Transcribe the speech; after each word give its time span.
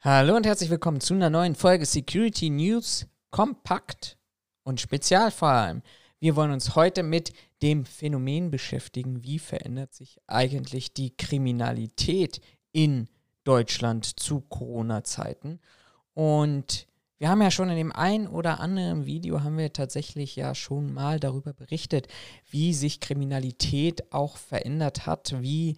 Hallo 0.00 0.36
und 0.36 0.46
herzlich 0.46 0.70
willkommen 0.70 1.00
zu 1.00 1.14
einer 1.14 1.28
neuen 1.28 1.56
Folge 1.56 1.84
Security 1.84 2.50
News 2.50 3.08
kompakt 3.32 4.16
und 4.62 4.80
spezial 4.80 5.32
vor 5.32 5.48
allem. 5.48 5.82
Wir 6.20 6.36
wollen 6.36 6.52
uns 6.52 6.76
heute 6.76 7.02
mit 7.02 7.32
dem 7.62 7.84
Phänomen 7.84 8.52
beschäftigen, 8.52 9.24
wie 9.24 9.40
verändert 9.40 9.92
sich 9.92 10.20
eigentlich 10.28 10.94
die 10.94 11.16
Kriminalität 11.16 12.40
in 12.70 13.08
Deutschland 13.42 14.20
zu 14.20 14.40
Corona-Zeiten. 14.42 15.58
Und 16.14 16.86
wir 17.18 17.28
haben 17.28 17.42
ja 17.42 17.50
schon 17.50 17.68
in 17.68 17.76
dem 17.76 17.90
einen 17.90 18.28
oder 18.28 18.60
anderen 18.60 19.04
Video 19.04 19.42
haben 19.42 19.58
wir 19.58 19.72
tatsächlich 19.72 20.36
ja 20.36 20.54
schon 20.54 20.94
mal 20.94 21.18
darüber 21.18 21.52
berichtet, 21.54 22.06
wie 22.48 22.72
sich 22.72 23.00
Kriminalität 23.00 24.12
auch 24.12 24.36
verändert 24.36 25.06
hat, 25.06 25.34
wie 25.42 25.76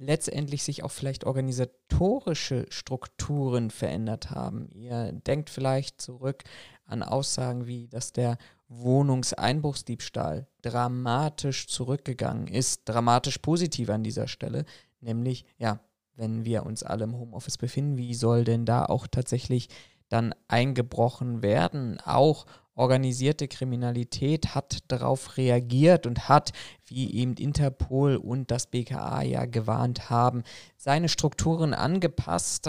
letztendlich 0.00 0.62
sich 0.62 0.82
auch 0.82 0.90
vielleicht 0.90 1.24
organisatorische 1.24 2.64
Strukturen 2.70 3.70
verändert 3.70 4.30
haben. 4.30 4.70
Ihr 4.72 5.12
denkt 5.12 5.50
vielleicht 5.50 6.00
zurück 6.00 6.42
an 6.86 7.02
Aussagen 7.02 7.66
wie, 7.66 7.86
dass 7.86 8.12
der 8.12 8.38
Wohnungseinbruchsdiebstahl 8.68 10.46
dramatisch 10.62 11.66
zurückgegangen 11.68 12.46
ist, 12.46 12.88
dramatisch 12.88 13.38
positiv 13.38 13.90
an 13.90 14.02
dieser 14.02 14.26
Stelle, 14.26 14.64
nämlich 15.00 15.44
ja, 15.58 15.80
wenn 16.16 16.44
wir 16.44 16.64
uns 16.64 16.82
alle 16.82 17.04
im 17.04 17.18
Homeoffice 17.18 17.58
befinden, 17.58 17.98
wie 17.98 18.14
soll 18.14 18.44
denn 18.44 18.64
da 18.64 18.86
auch 18.86 19.06
tatsächlich 19.06 19.68
dann 20.08 20.34
eingebrochen 20.48 21.42
werden. 21.42 22.00
Auch 22.00 22.46
organisierte 22.80 23.46
Kriminalität 23.46 24.54
hat 24.54 24.78
darauf 24.88 25.36
reagiert 25.36 26.06
und 26.06 26.28
hat, 26.30 26.52
wie 26.86 27.14
eben 27.14 27.34
Interpol 27.34 28.16
und 28.16 28.50
das 28.50 28.66
BKA 28.66 29.22
ja 29.22 29.44
gewarnt 29.44 30.08
haben, 30.08 30.42
seine 30.78 31.10
Strukturen 31.10 31.74
angepasst. 31.74 32.66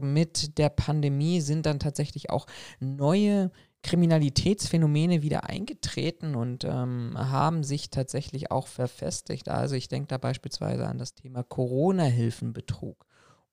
Mit 0.00 0.58
der 0.58 0.68
Pandemie 0.68 1.40
sind 1.40 1.66
dann 1.66 1.80
tatsächlich 1.80 2.30
auch 2.30 2.46
neue 2.78 3.50
Kriminalitätsphänomene 3.82 5.22
wieder 5.22 5.48
eingetreten 5.48 6.36
und 6.36 6.64
ähm, 6.64 7.14
haben 7.16 7.64
sich 7.64 7.90
tatsächlich 7.90 8.52
auch 8.52 8.68
verfestigt. 8.68 9.48
Also 9.48 9.74
ich 9.74 9.88
denke 9.88 10.06
da 10.06 10.18
beispielsweise 10.18 10.86
an 10.86 10.98
das 10.98 11.14
Thema 11.14 11.42
Corona-Hilfenbetrug 11.42 13.06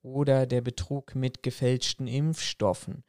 oder 0.04 0.46
der 0.46 0.62
Betrug 0.62 1.16
mit 1.16 1.42
gefälschten 1.42 2.08
Impfstoffen 2.08 3.04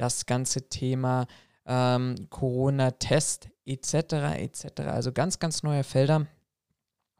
das 0.00 0.24
ganze 0.24 0.68
Thema 0.68 1.26
ähm, 1.66 2.28
Corona-Test 2.30 3.50
etc. 3.66 3.94
etc. 4.38 4.80
Also 4.86 5.12
ganz, 5.12 5.38
ganz 5.38 5.62
neue 5.62 5.84
Felder. 5.84 6.26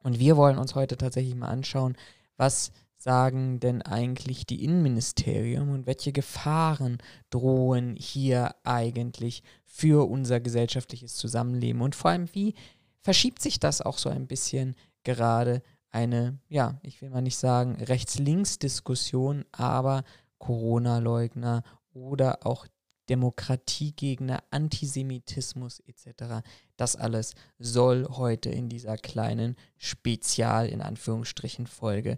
Und 0.03 0.19
wir 0.19 0.37
wollen 0.37 0.59
uns 0.59 0.75
heute 0.75 0.97
tatsächlich 0.97 1.35
mal 1.35 1.49
anschauen, 1.49 1.97
was 2.37 2.73
sagen 2.97 3.61
denn 3.61 3.81
eigentlich 3.81 4.45
die 4.45 4.63
Innenministerium 4.63 5.71
und 5.71 5.87
welche 5.87 6.13
Gefahren 6.13 6.99
drohen 7.31 7.97
hier 7.97 8.55
eigentlich 8.65 9.43
für 9.65 10.09
unser 10.09 10.41
gesellschaftliches 10.41 11.15
Zusammenleben 11.15 11.81
und 11.81 11.95
vor 11.95 12.11
allem, 12.11 12.29
wie 12.35 12.55
verschiebt 13.01 13.41
sich 13.41 13.59
das 13.59 13.81
auch 13.81 13.97
so 13.97 14.11
ein 14.11 14.27
bisschen 14.27 14.77
gerade 15.03 15.63
eine, 15.91 16.39
ja, 16.49 16.79
ich 16.83 17.01
will 17.01 17.09
mal 17.09 17.23
nicht 17.23 17.39
sagen 17.39 17.77
Rechts-Links-Diskussion, 17.77 19.45
aber 19.51 20.05
Corona-Leugner 20.39 21.63
oder 21.93 22.47
auch 22.47 22.67
Demokratiegegner, 23.11 24.43
Antisemitismus 24.51 25.81
etc. 25.81 26.47
Das 26.77 26.95
alles 26.95 27.35
soll 27.59 28.07
heute 28.09 28.51
in 28.51 28.69
dieser 28.69 28.97
kleinen 28.97 29.57
Spezial 29.77 30.69
in 30.69 30.81
Anführungsstrichen 30.81 31.67
Folge 31.67 32.17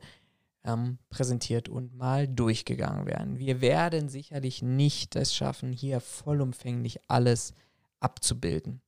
ähm, 0.64 0.98
präsentiert 1.08 1.70
und 1.70 1.96
mal 1.96 2.28
durchgegangen 2.28 3.06
werden. 3.06 3.38
Wir 3.38 3.62
werden 3.62 4.10
sicherlich 4.10 4.62
nicht 4.62 5.16
es 5.16 5.34
schaffen, 5.34 5.72
hier 5.72 6.00
vollumfänglich 6.00 7.00
alles 7.08 7.54
abzubilden. 7.98 8.82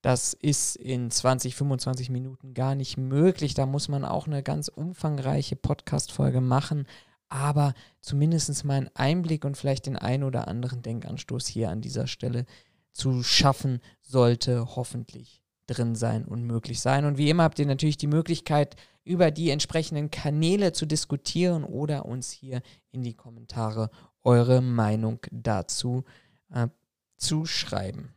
Das 0.00 0.34
ist 0.34 0.76
in 0.76 1.10
20, 1.10 1.54
25 1.54 2.10
Minuten 2.10 2.54
gar 2.54 2.74
nicht 2.74 2.96
möglich. 2.96 3.54
Da 3.54 3.66
muss 3.66 3.88
man 3.88 4.04
auch 4.04 4.26
eine 4.26 4.42
ganz 4.42 4.68
umfangreiche 4.68 5.56
Podcast-Folge 5.56 6.40
machen 6.40 6.86
aber 7.28 7.74
zumindest 8.00 8.64
mal 8.64 8.74
einen 8.74 8.90
Einblick 8.94 9.44
und 9.44 9.56
vielleicht 9.56 9.86
den 9.86 9.96
einen 9.96 10.24
oder 10.24 10.48
anderen 10.48 10.82
Denkanstoß 10.82 11.46
hier 11.46 11.70
an 11.70 11.80
dieser 11.80 12.06
Stelle 12.06 12.46
zu 12.92 13.22
schaffen, 13.22 13.80
sollte 14.00 14.76
hoffentlich 14.76 15.42
drin 15.66 15.94
sein 15.94 16.24
und 16.24 16.44
möglich 16.44 16.80
sein. 16.80 17.04
Und 17.04 17.18
wie 17.18 17.28
immer 17.28 17.42
habt 17.42 17.58
ihr 17.58 17.66
natürlich 17.66 17.96
die 17.96 18.06
Möglichkeit, 18.06 18.76
über 19.04 19.30
die 19.30 19.50
entsprechenden 19.50 20.10
Kanäle 20.10 20.72
zu 20.72 20.86
diskutieren 20.86 21.64
oder 21.64 22.06
uns 22.06 22.30
hier 22.30 22.62
in 22.90 23.02
die 23.02 23.14
Kommentare 23.14 23.90
eure 24.22 24.60
Meinung 24.60 25.20
dazu 25.30 26.04
äh, 26.50 26.68
zu 27.16 27.46
schreiben. 27.46 28.12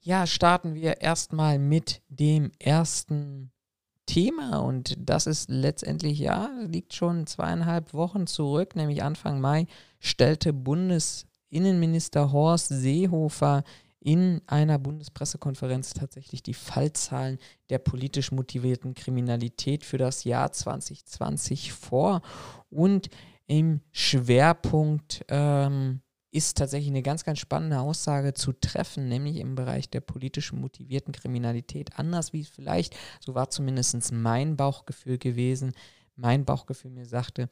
Ja, 0.00 0.26
starten 0.26 0.74
wir 0.74 1.00
erstmal 1.00 1.58
mit 1.58 2.02
dem 2.08 2.50
ersten 2.58 3.52
Thema. 4.06 4.58
Und 4.58 4.96
das 4.98 5.26
ist 5.26 5.50
letztendlich, 5.50 6.18
ja, 6.18 6.50
liegt 6.66 6.94
schon 6.94 7.26
zweieinhalb 7.26 7.94
Wochen 7.94 8.26
zurück, 8.26 8.76
nämlich 8.76 9.02
Anfang 9.02 9.40
Mai 9.40 9.66
stellte 10.00 10.52
Bundesinnenminister 10.52 12.32
Horst 12.32 12.68
Seehofer 12.68 13.64
in 14.00 14.40
einer 14.46 14.78
Bundespressekonferenz 14.78 15.94
tatsächlich 15.94 16.42
die 16.42 16.54
Fallzahlen 16.54 17.38
der 17.70 17.78
politisch 17.78 18.32
motivierten 18.32 18.94
Kriminalität 18.94 19.84
für 19.84 19.98
das 19.98 20.24
Jahr 20.24 20.50
2020 20.50 21.72
vor. 21.72 22.20
Und 22.68 23.10
im 23.46 23.80
Schwerpunkt 23.92 25.24
ähm, 25.28 26.00
ist 26.32 26.56
tatsächlich 26.56 26.90
eine 26.90 27.02
ganz, 27.02 27.24
ganz 27.24 27.38
spannende 27.38 27.78
Aussage 27.78 28.32
zu 28.32 28.52
treffen, 28.52 29.06
nämlich 29.08 29.36
im 29.36 29.54
Bereich 29.54 29.90
der 29.90 30.00
politisch 30.00 30.52
motivierten 30.52 31.12
Kriminalität. 31.12 31.98
Anders 31.98 32.32
wie 32.32 32.44
vielleicht, 32.44 32.96
so 33.20 33.34
war 33.34 33.50
zumindest 33.50 34.12
mein 34.12 34.56
Bauchgefühl 34.56 35.18
gewesen, 35.18 35.72
mein 36.16 36.44
Bauchgefühl 36.44 36.90
mir 36.90 37.06
sagte, 37.06 37.48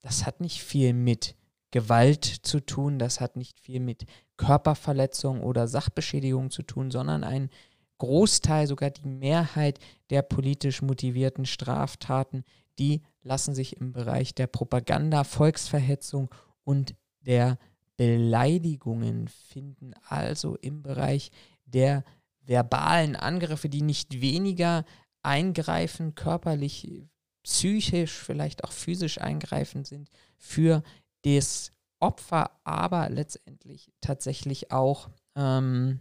das 0.00 0.24
hat 0.26 0.40
nicht 0.40 0.62
viel 0.62 0.94
mit 0.94 1.36
Gewalt 1.70 2.24
zu 2.24 2.60
tun, 2.60 2.98
das 2.98 3.20
hat 3.20 3.36
nicht 3.36 3.60
viel 3.60 3.80
mit 3.80 4.06
Körperverletzung 4.36 5.42
oder 5.42 5.68
Sachbeschädigung 5.68 6.50
zu 6.50 6.62
tun, 6.62 6.90
sondern 6.90 7.24
ein 7.24 7.50
Großteil, 7.98 8.66
sogar 8.66 8.90
die 8.90 9.08
Mehrheit 9.08 9.78
der 10.10 10.22
politisch 10.22 10.82
motivierten 10.82 11.44
Straftaten, 11.44 12.44
die 12.78 13.02
lassen 13.22 13.54
sich 13.54 13.76
im 13.76 13.92
Bereich 13.92 14.34
der 14.34 14.46
Propaganda, 14.46 15.24
Volksverhetzung 15.24 16.30
und 16.64 16.94
der 17.20 17.58
Beleidigungen 17.96 19.28
finden 19.28 19.94
also 20.08 20.56
im 20.56 20.82
Bereich 20.82 21.30
der 21.64 22.04
verbalen 22.40 23.16
Angriffe, 23.16 23.68
die 23.68 23.82
nicht 23.82 24.20
weniger 24.20 24.84
eingreifen, 25.22 26.14
körperlich, 26.14 27.06
psychisch, 27.42 28.12
vielleicht 28.12 28.64
auch 28.64 28.72
physisch 28.72 29.20
eingreifend 29.20 29.86
sind 29.86 30.10
für 30.36 30.82
das 31.22 31.72
Opfer, 32.00 32.50
aber 32.64 33.08
letztendlich 33.08 33.90
tatsächlich 34.00 34.72
auch 34.72 35.08
ähm, 35.36 36.00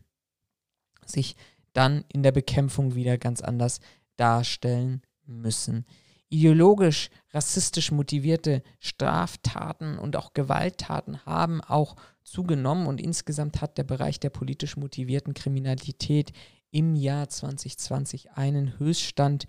sich 1.06 1.36
dann 1.74 2.04
in 2.12 2.24
der 2.24 2.32
Bekämpfung 2.32 2.96
wieder 2.96 3.18
ganz 3.18 3.42
anders 3.42 3.80
darstellen 4.18 5.02
müssen 5.26 5.86
ideologisch 6.34 7.12
rassistisch 7.32 7.92
motivierte 7.92 8.64
Straftaten 8.80 10.00
und 10.00 10.16
auch 10.16 10.34
Gewalttaten 10.34 11.24
haben 11.26 11.62
auch 11.62 11.96
zugenommen 12.24 12.88
und 12.88 13.00
insgesamt 13.00 13.62
hat 13.62 13.78
der 13.78 13.84
Bereich 13.84 14.20
der 14.20 14.32
politisch 14.32 14.76
motivierten 14.76 15.36
Kriminalität 15.36 16.34
im 16.72 16.96
Jahr 16.96 17.30
2020 17.30 18.32
einen 18.32 18.80
Höchststand 18.80 19.46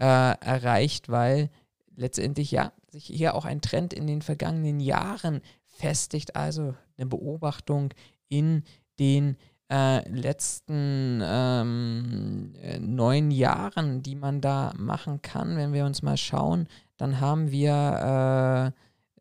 äh, 0.00 0.04
erreicht, 0.04 1.08
weil 1.08 1.50
letztendlich 1.94 2.50
ja 2.50 2.72
sich 2.88 3.04
hier 3.04 3.36
auch 3.36 3.44
ein 3.44 3.60
Trend 3.60 3.92
in 3.92 4.08
den 4.08 4.20
vergangenen 4.20 4.80
Jahren 4.80 5.40
festigt, 5.62 6.34
also 6.34 6.74
eine 6.96 7.06
Beobachtung 7.06 7.94
in 8.28 8.64
den 8.98 9.36
äh, 9.74 10.08
letzten 10.08 11.20
ähm, 11.24 12.52
äh, 12.62 12.78
neun 12.78 13.32
Jahren, 13.32 14.02
die 14.02 14.14
man 14.14 14.40
da 14.40 14.72
machen 14.76 15.20
kann, 15.20 15.56
wenn 15.56 15.72
wir 15.72 15.84
uns 15.84 16.02
mal 16.02 16.16
schauen, 16.16 16.68
dann 16.96 17.20
haben 17.20 17.50
wir 17.50 18.72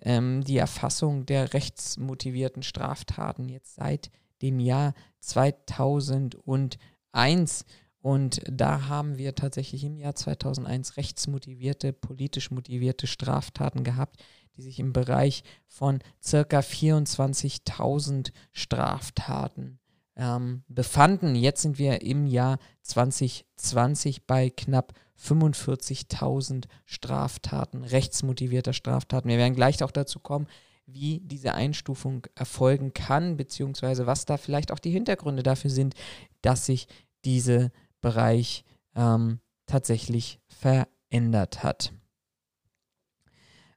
äh, 0.04 0.08
ähm, 0.08 0.44
die 0.44 0.58
Erfassung 0.58 1.26
der 1.26 1.56
rechtsmotivierten 1.56 2.62
Straftaten 2.62 3.50
jetzt 3.50 3.74
seit 3.74 4.12
dem 4.44 4.60
Jahr 4.60 4.94
2001. 5.22 7.66
Und 8.00 8.42
da 8.48 8.88
haben 8.88 9.18
wir 9.18 9.34
tatsächlich 9.34 9.84
im 9.84 9.98
Jahr 9.98 10.14
2001 10.14 10.98
rechtsmotivierte, 10.98 11.94
politisch 11.94 12.52
motivierte 12.52 13.08
Straftaten 13.08 13.84
gehabt, 13.84 14.24
die 14.56 14.62
sich 14.62 14.78
im 14.78 14.94
Bereich 14.94 15.44
von 15.68 15.98
circa 16.22 16.60
24.000 16.60 18.32
Straftaten 18.52 19.80
ähm, 20.16 20.64
befanden. 20.68 21.36
Jetzt 21.36 21.62
sind 21.62 21.78
wir 21.78 22.02
im 22.02 22.26
Jahr 22.26 22.60
2020 22.84 24.26
bei 24.26 24.50
knapp 24.50 24.94
45.000 25.20 26.66
Straftaten, 26.86 27.84
rechtsmotivierter 27.84 28.74
Straftaten. 28.74 29.30
Wir 29.30 29.38
werden 29.38 29.56
gleich 29.56 29.84
auch 29.84 29.92
dazu 29.92 30.20
kommen, 30.20 30.48
wie 30.86 31.22
diese 31.22 31.54
Einstufung 31.54 32.28
erfolgen 32.36 32.94
kann, 32.94 33.38
beziehungsweise 33.38 34.06
was 34.06 34.26
da 34.26 34.38
vielleicht 34.38 34.72
auch 34.72 34.80
die 34.80 34.92
Hintergründe 34.92 35.44
dafür 35.44 35.70
sind, 35.70 35.96
dass 36.42 36.66
sich 36.66 36.88
dieser 37.24 37.72
Bereich 38.02 38.66
ähm, 38.96 39.40
tatsächlich 39.66 40.40
verändert 40.48 41.64
hat. 41.64 41.94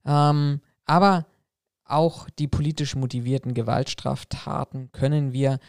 Ähm, 0.04 0.60
aber 0.84 1.26
auch 1.84 2.28
die 2.30 2.48
politisch 2.48 2.96
motivierten 2.96 3.54
Gewaltstraftaten 3.54 4.90
können 4.90 5.32
wir 5.32 5.60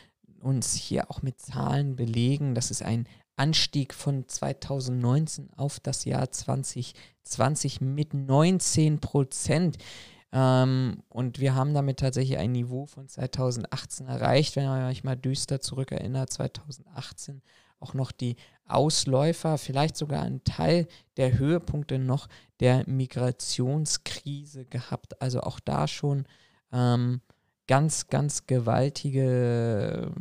uns 0.42 0.74
hier 0.74 1.10
auch 1.10 1.22
mit 1.22 1.40
Zahlen 1.40 1.96
belegen. 1.96 2.56
Das 2.56 2.72
ist 2.72 2.84
ein 2.84 3.08
Anstieg 3.36 3.94
von 3.94 4.28
2019 4.28 5.54
auf 5.56 5.80
das 5.80 6.06
Jahr 6.06 6.32
2020 6.32 7.82
mit 7.82 8.14
19 8.14 9.00
Prozent. 9.00 9.78
Ähm, 10.32 11.04
und 11.10 11.40
wir 11.40 11.56
haben 11.56 11.74
damit 11.74 12.00
tatsächlich 12.00 12.38
ein 12.38 12.52
Niveau 12.52 12.86
von 12.86 13.08
2018 13.08 14.08
erreicht. 14.08 14.56
Wenn 14.56 14.66
man 14.66 14.90
sich 14.90 15.04
mal 15.04 15.16
düster 15.16 15.62
zurückerinnert, 15.62 16.32
2018 16.32 17.42
auch 17.80 17.94
noch 17.94 18.12
die 18.12 18.36
Ausläufer, 18.66 19.58
vielleicht 19.58 19.96
sogar 19.96 20.24
ein 20.24 20.44
Teil 20.44 20.88
der 21.16 21.38
Höhepunkte 21.38 22.00
noch 22.00 22.28
der 22.60 22.84
Migrationskrise 22.88 24.66
gehabt. 24.66 25.22
Also 25.22 25.42
auch 25.42 25.60
da 25.60 25.88
schon 25.88 26.26
ähm, 26.72 27.22
ganz, 27.68 28.08
ganz 28.08 28.48
gewaltige 28.48 30.12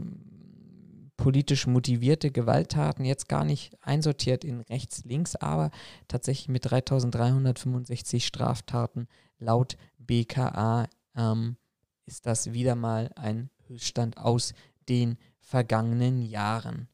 politisch 1.17 1.67
motivierte 1.67 2.31
Gewalttaten 2.31 3.05
jetzt 3.05 3.29
gar 3.29 3.45
nicht 3.45 3.77
einsortiert 3.83 4.45
in 4.45 4.61
rechts, 4.61 5.05
links, 5.05 5.35
aber 5.35 5.71
tatsächlich 6.09 6.49
mit 6.49 6.71
3365 6.71 8.27
Straftaten 8.27 9.09
laut 9.39 9.77
BKA 9.99 10.87
ähm, 11.17 11.57
ist 12.05 12.27
das 12.27 12.53
wieder 12.53 12.75
mal 12.75 13.11
ein 13.17 13.51
Höchststand 13.67 14.19
aus 14.19 14.55
den 14.89 15.17
vergangenen 15.41 16.23
Jahren. 16.23 16.89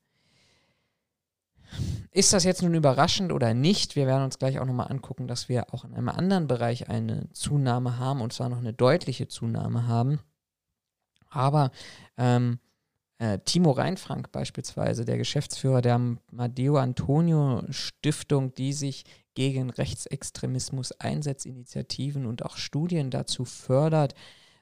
Ist 2.10 2.32
das 2.32 2.44
jetzt 2.44 2.62
nun 2.62 2.74
überraschend 2.74 3.32
oder 3.32 3.54
nicht? 3.54 3.96
Wir 3.96 4.06
werden 4.06 4.24
uns 4.24 4.38
gleich 4.38 4.58
auch 4.58 4.66
nochmal 4.66 4.90
angucken, 4.90 5.26
dass 5.26 5.48
wir 5.48 5.72
auch 5.72 5.84
in 5.84 5.94
einem 5.94 6.10
anderen 6.10 6.46
Bereich 6.46 6.88
eine 6.88 7.30
Zunahme 7.32 7.98
haben 7.98 8.20
und 8.20 8.32
zwar 8.32 8.50
noch 8.50 8.58
eine 8.58 8.74
deutliche 8.74 9.28
Zunahme 9.28 9.86
haben. 9.86 10.20
Aber 11.32 11.70
ähm, 12.16 12.58
äh, 13.18 13.38
Timo 13.44 13.70
Reinfrank 13.70 14.32
beispielsweise, 14.32 15.04
der 15.04 15.16
Geschäftsführer 15.16 15.80
der 15.80 15.98
Madeo 16.30 16.76
Antonio 16.76 17.62
Stiftung, 17.70 18.54
die 18.54 18.72
sich 18.72 19.04
gegen 19.34 19.70
Rechtsextremismus 19.70 20.92
einsetzt, 20.92 21.46
Initiativen 21.46 22.26
und 22.26 22.44
auch 22.44 22.56
Studien 22.56 23.10
dazu 23.10 23.44
fördert, 23.44 24.14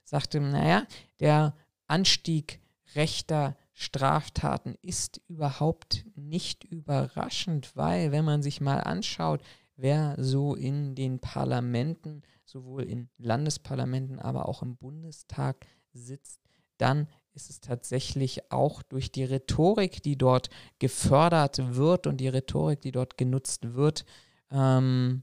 sagte, 0.05 0.41
naja, 0.41 0.87
der 1.21 1.55
Anstieg 1.87 2.61
rechter 2.95 3.57
Straftaten 3.73 4.77
ist 4.83 5.21
überhaupt 5.27 6.05
nicht 6.15 6.65
überraschend, 6.65 7.75
weil 7.75 8.13
wenn 8.13 8.25
man 8.25 8.43
sich 8.43 8.61
mal 8.61 8.81
anschaut, 8.81 9.41
wer 9.77 10.17
so 10.19 10.55
in 10.55 10.95
den 10.95 11.19
Parlamenten, 11.19 12.23
sowohl 12.45 12.83
in 12.83 13.09
Landesparlamenten, 13.17 14.19
aber 14.19 14.49
auch 14.49 14.63
im 14.63 14.77
Bundestag 14.77 15.67
sitzt, 15.93 16.41
dann 16.81 17.09
ist 17.33 17.51
es 17.51 17.61
tatsächlich 17.61 18.51
auch 18.51 18.83
durch 18.83 19.13
die 19.13 19.25
Rhetorik, 19.25 20.03
die 20.03 20.17
dort 20.17 20.51
gefördert 20.79 21.77
wird 21.77 22.07
und 22.07 22.19
die 22.19 22.29
Rhetorik, 22.29 22.81
die 22.81 22.93
dort 22.93 23.17
genutzt 23.17 23.75
wird, 23.75 24.05
ähm, 24.51 25.23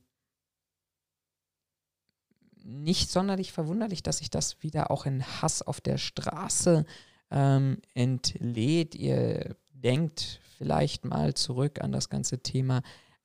nicht 2.63 3.09
sonderlich 3.09 3.51
verwunderlich, 3.51 4.03
dass 4.03 4.17
sich 4.17 4.29
das 4.29 4.61
wieder 4.61 4.91
auch 4.91 5.05
in 5.05 5.23
Hass 5.23 5.61
auf 5.61 5.79
der 5.79 5.97
Straße 5.97 6.85
ähm, 7.31 7.81
entlädt. 7.93 8.95
Ihr 8.95 9.55
denkt 9.71 10.41
vielleicht 10.57 11.05
mal 11.05 11.33
zurück 11.33 11.81
an 11.81 11.91
das 11.91 12.09
ganze 12.09 12.39
Thema 12.39 12.81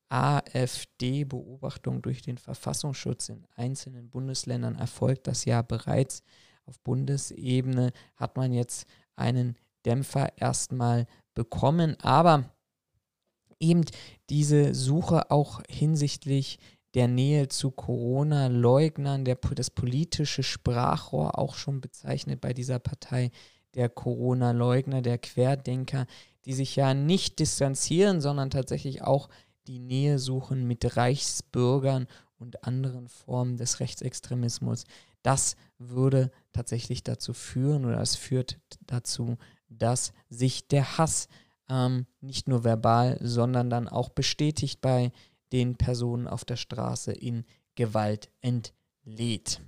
AfD-Beobachtung 0.08 2.02
durch 2.02 2.23
den 2.23 2.37
Verfassungsschutz 2.37 3.31
in 3.31 3.46
einzelnen 3.56 4.11
Bundesländern 4.11 4.76
erfolgt 4.76 5.26
das 5.26 5.46
ja 5.46 5.62
bereits 5.62 6.23
auf 6.67 6.79
Bundesebene 6.81 7.93
hat 8.17 8.37
man 8.37 8.53
jetzt 8.53 8.87
einen 9.17 9.56
Dämpfer 9.85 10.38
erstmal 10.38 11.06
bekommen, 11.35 11.97
aber 12.00 12.44
eben 13.59 13.85
diese 14.31 14.75
Suche 14.75 15.31
auch 15.31 15.62
hinsichtlich 15.69 16.59
der 16.94 17.09
Nähe 17.09 17.49
zu 17.49 17.70
Corona-Leugnern, 17.70 19.25
das 19.55 19.70
politische 19.70 20.43
Sprachrohr 20.43 21.38
auch 21.38 21.55
schon 21.55 21.81
bezeichnet 21.81 22.41
bei 22.41 22.53
dieser 22.53 22.79
Partei, 22.79 23.31
der 23.75 23.88
Corona-Leugner, 23.88 25.00
der 25.00 25.17
Querdenker, 25.17 26.06
die 26.44 26.53
sich 26.53 26.76
ja 26.76 26.93
nicht 26.93 27.38
distanzieren, 27.38 28.20
sondern 28.20 28.50
tatsächlich 28.50 29.03
auch 29.03 29.31
die 29.67 29.79
Nähe 29.79 30.19
suchen 30.19 30.67
mit 30.67 30.97
Reichsbürgern 30.97 32.06
und 32.37 32.64
anderen 32.64 33.09
Formen 33.09 33.56
des 33.56 33.81
Rechtsextremismus. 33.81 34.85
Das 35.23 35.56
würde 35.79 36.31
tatsächlich 36.52 37.02
dazu 37.02 37.32
führen 37.32 37.84
oder 37.84 38.00
es 38.00 38.16
führt 38.16 38.58
dazu, 38.87 39.38
dass 39.69 40.12
sich 40.28 40.69
der 40.69 40.99
Hass 40.99 41.28
ähm, 41.69 42.06
nicht 42.20 42.49
nur 42.49 42.64
verbal, 42.64 43.19
sondern 43.20 43.70
dann 43.70 43.88
auch 43.88 44.10
bestätigt 44.10 44.81
bei 44.81 45.12
den 45.52 45.76
Personen 45.76 46.26
auf 46.26 46.44
der 46.44 46.56
Straße 46.56 47.12
in 47.12 47.44
Gewalt 47.75 48.31
entlädt. 48.40 49.60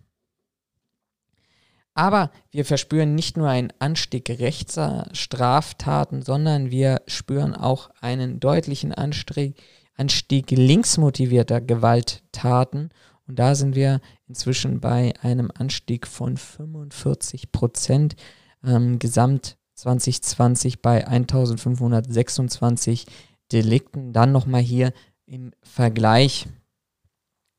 Aber 1.94 2.32
wir 2.50 2.64
verspüren 2.64 3.14
nicht 3.14 3.36
nur 3.36 3.48
einen 3.48 3.72
Anstieg 3.78 4.28
rechter 4.28 5.08
Straftaten, 5.12 6.22
sondern 6.22 6.70
wir 6.70 7.02
spüren 7.06 7.54
auch 7.54 7.90
einen 8.00 8.40
deutlichen 8.40 8.92
Anstieg, 8.92 9.62
Anstieg 9.96 10.50
linksmotivierter 10.50 11.60
Gewalttaten 11.60 12.90
und 13.26 13.38
da 13.38 13.55
sind 13.55 13.75
wir 13.75 14.00
inzwischen 14.26 14.81
bei 14.81 15.15
einem 15.23 15.50
Anstieg 15.55 16.06
von 16.06 16.37
45 16.37 17.53
Prozent. 17.53 18.17
Ähm, 18.62 18.99
Gesamt 18.99 19.56
2020 19.75 20.82
bei 20.82 21.06
1526 21.06 23.06
Delikten. 23.50 24.12
Dann 24.12 24.32
nochmal 24.32 24.61
hier 24.61 24.93
im 25.26 25.53
Vergleich. 25.62 26.47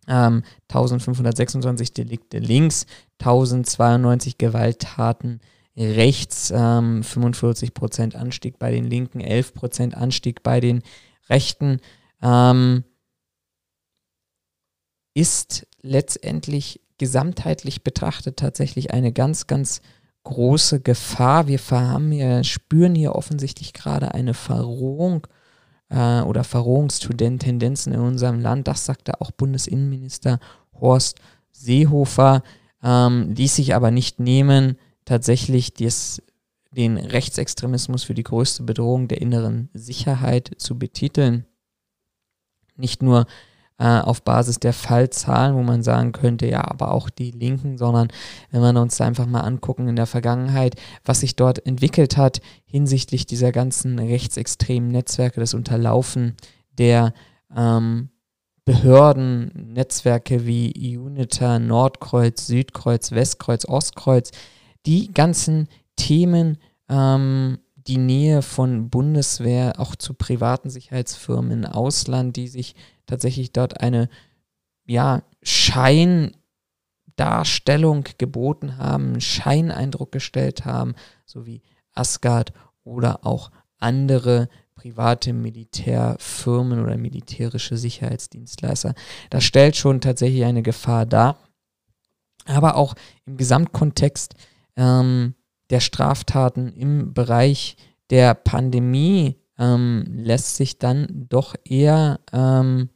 Ähm, 0.08 0.44
1526 0.70 1.94
Delikte 1.94 2.38
links, 2.38 2.86
1092 3.20 4.38
Gewalttaten 4.38 5.42
rechts, 5.76 6.54
ähm, 6.56 7.02
45% 7.02 8.16
Anstieg 8.16 8.60
bei 8.60 8.72
den 8.72 8.86
Linken, 8.86 9.20
11% 9.20 9.96
Anstieg 9.96 10.44
bei 10.44 10.60
den 10.60 10.84
Rechten. 11.28 11.80
Ähm, 12.22 12.84
ist 15.16 15.66
letztendlich 15.82 16.82
gesamtheitlich 17.00 17.84
betrachtet 17.84 18.38
tatsächlich 18.38 18.92
eine 18.92 19.12
ganz, 19.12 19.48
ganz 19.48 19.82
große 20.24 20.82
Gefahr. 20.82 21.48
Wir 21.48 21.60
haben 21.72 22.12
hier, 22.12 22.44
spüren 22.44 22.94
hier 22.94 23.16
offensichtlich 23.16 23.74
gerade 23.74 24.14
eine 24.14 24.34
Verrohung 24.34 25.26
äh, 25.90 26.22
oder 26.22 26.44
Verrohungstendenzen 26.44 27.94
in 27.94 28.00
unserem 28.00 28.40
Land. 28.40 28.68
Das 28.68 28.86
sagte 28.86 29.20
auch 29.22 29.32
Bundesinnenminister 29.32 30.40
Horst 30.80 31.20
Seehofer, 31.52 32.44
ähm, 32.84 33.34
ließ 33.34 33.56
sich 33.56 33.74
aber 33.74 33.92
nicht 33.92 34.20
nehmen, 34.20 34.78
tatsächlich 35.06 35.74
des, 35.74 36.22
den 36.72 36.98
Rechtsextremismus 36.98 38.04
für 38.04 38.14
die 38.14 38.24
größte 38.24 38.64
Bedrohung 38.64 39.08
der 39.08 39.22
inneren 39.22 39.70
Sicherheit 39.74 40.52
zu 40.58 40.78
betiteln. 40.78 41.46
Nicht 42.76 43.02
nur 43.02 43.26
äh, 43.78 44.00
auf 44.00 44.24
Basis 44.24 44.60
der 44.60 44.74
Fallzahlen, 44.74 45.56
wo 45.56 45.62
man 45.62 45.84
sagen 45.84 46.12
könnte, 46.12 46.48
ja, 46.48 46.64
aber 46.66 46.92
auch 46.92 47.10
die 47.10 47.32
Linken, 47.32 47.78
sondern 47.78 48.08
wenn 48.52 48.62
wir 48.62 48.82
uns 48.82 49.02
einfach 49.02 49.26
mal 49.26 49.42
angucken 49.42 49.88
in 49.88 49.96
der 49.96 50.06
Vergangenheit, 50.06 50.76
was 51.04 51.20
sich 51.20 51.36
dort 51.36 51.66
entwickelt 51.66 52.18
hat 52.18 52.42
hinsichtlich 52.66 53.26
dieser 53.26 53.52
ganzen 53.52 54.00
rechtsextremen 54.00 54.90
Netzwerke, 54.90 55.40
das 55.40 55.54
Unterlaufen 55.54 56.36
der 56.78 57.14
ähm, 57.56 58.10
Behörden, 58.66 59.74
Netzwerke 59.74 60.46
wie 60.46 60.98
UNITA, 60.98 61.60
Nordkreuz, 61.60 62.48
Südkreuz, 62.48 63.12
Westkreuz, 63.12 63.66
Ostkreuz, 63.66 64.32
die 64.86 65.14
ganzen 65.14 65.68
Themen, 65.96 66.58
ähm, 66.90 67.60
die 67.88 67.98
Nähe 67.98 68.42
von 68.42 68.90
Bundeswehr 68.90 69.80
auch 69.80 69.96
zu 69.96 70.14
privaten 70.14 70.70
Sicherheitsfirmen 70.70 71.64
im 71.64 71.72
Ausland, 71.72 72.36
die 72.36 72.48
sich 72.48 72.76
tatsächlich 73.06 73.52
dort 73.52 73.82
eine 73.82 74.10
ja, 74.86 75.24
Scheindarstellung 75.44 78.06
geboten 78.18 78.78
haben, 78.78 79.22
Scheineindruck 79.22 80.12
gestellt 80.12 80.66
haben, 80.66 80.96
so 81.26 81.46
wie 81.46 81.62
Asgard 81.94 82.54
oder 82.84 83.26
auch 83.26 83.52
andere 83.78 84.50
private 84.76 85.34
Militärfirmen 85.34 86.84
oder 86.84 86.98
militärische 86.98 87.78
Sicherheitsdienstleister. 87.78 88.94
Das 89.30 89.44
stellt 89.44 89.76
schon 89.76 90.02
tatsächlich 90.02 90.44
eine 90.44 90.62
Gefahr 90.62 91.06
dar. 91.06 91.40
aber 92.48 92.76
auch 92.76 92.94
im 93.26 93.38
Gesamtkontext 93.38 94.36
ähm, 94.76 95.34
der 95.70 95.80
Straftaten 95.80 96.72
im 96.74 97.14
Bereich 97.14 97.78
der 98.10 98.34
Pandemie 98.34 99.38
ähm, 99.58 100.06
lässt 100.08 100.58
sich 100.58 100.80
dann 100.80 101.26
doch 101.30 101.56
eher 101.64 102.20
ähm, 102.32 102.90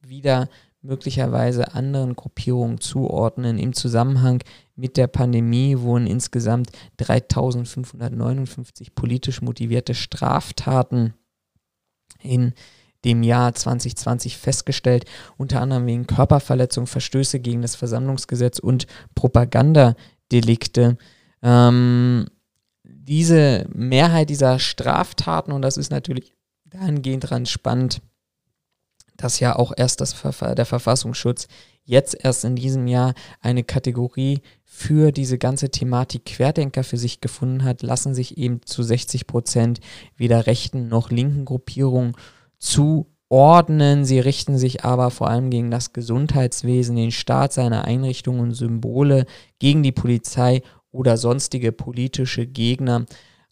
wieder 0.00 0.48
möglicherweise 0.82 1.74
anderen 1.74 2.14
Gruppierungen 2.14 2.78
zuordnen. 2.78 3.58
Im 3.58 3.72
Zusammenhang 3.72 4.42
mit 4.76 4.96
der 4.96 5.06
Pandemie 5.06 5.78
wurden 5.78 6.06
insgesamt 6.06 6.70
3559 6.98 8.94
politisch 8.94 9.40
motivierte 9.40 9.94
Straftaten 9.94 11.14
in 12.20 12.52
dem 13.04 13.22
Jahr 13.22 13.54
2020 13.54 14.36
festgestellt, 14.36 15.04
unter 15.36 15.60
anderem 15.60 15.86
wegen 15.86 16.06
Körperverletzung, 16.06 16.86
Verstöße 16.86 17.40
gegen 17.40 17.62
das 17.62 17.76
Versammlungsgesetz 17.76 18.58
und 18.58 18.86
Propagandadelikte. 19.14 20.96
Ähm, 21.44 22.26
diese 22.82 23.66
Mehrheit 23.72 24.30
dieser 24.30 24.58
Straftaten, 24.58 25.52
und 25.52 25.62
das 25.62 25.76
ist 25.76 25.90
natürlich 25.90 26.34
dahingehend 26.64 27.30
dran 27.30 27.46
spannend, 27.46 28.00
dass 29.16 29.38
ja 29.40 29.54
auch 29.54 29.72
erst 29.76 30.00
das 30.00 30.12
Verfa 30.12 30.54
der 30.54 30.66
Verfassungsschutz 30.66 31.46
jetzt 31.84 32.16
erst 32.24 32.44
in 32.44 32.56
diesem 32.56 32.86
Jahr 32.86 33.14
eine 33.40 33.62
Kategorie 33.62 34.40
für 34.64 35.12
diese 35.12 35.38
ganze 35.38 35.70
Thematik 35.70 36.24
Querdenker 36.24 36.82
für 36.82 36.96
sich 36.96 37.20
gefunden 37.20 37.62
hat, 37.62 37.82
lassen 37.82 38.14
sich 38.14 38.38
eben 38.38 38.62
zu 38.64 38.82
60 38.82 39.26
Prozent 39.26 39.80
weder 40.16 40.46
rechten 40.46 40.88
noch 40.88 41.10
linken 41.10 41.44
Gruppierungen 41.44 42.16
zuordnen. 42.58 44.04
Sie 44.04 44.18
richten 44.18 44.56
sich 44.56 44.84
aber 44.84 45.10
vor 45.10 45.28
allem 45.28 45.50
gegen 45.50 45.70
das 45.70 45.92
Gesundheitswesen, 45.92 46.96
den 46.96 47.12
Staat, 47.12 47.52
seine 47.52 47.84
Einrichtungen 47.84 48.40
und 48.40 48.54
Symbole, 48.54 49.26
gegen 49.58 49.82
die 49.82 49.92
Polizei 49.92 50.62
oder 50.94 51.16
sonstige 51.16 51.72
politische 51.72 52.46
Gegner. 52.46 53.06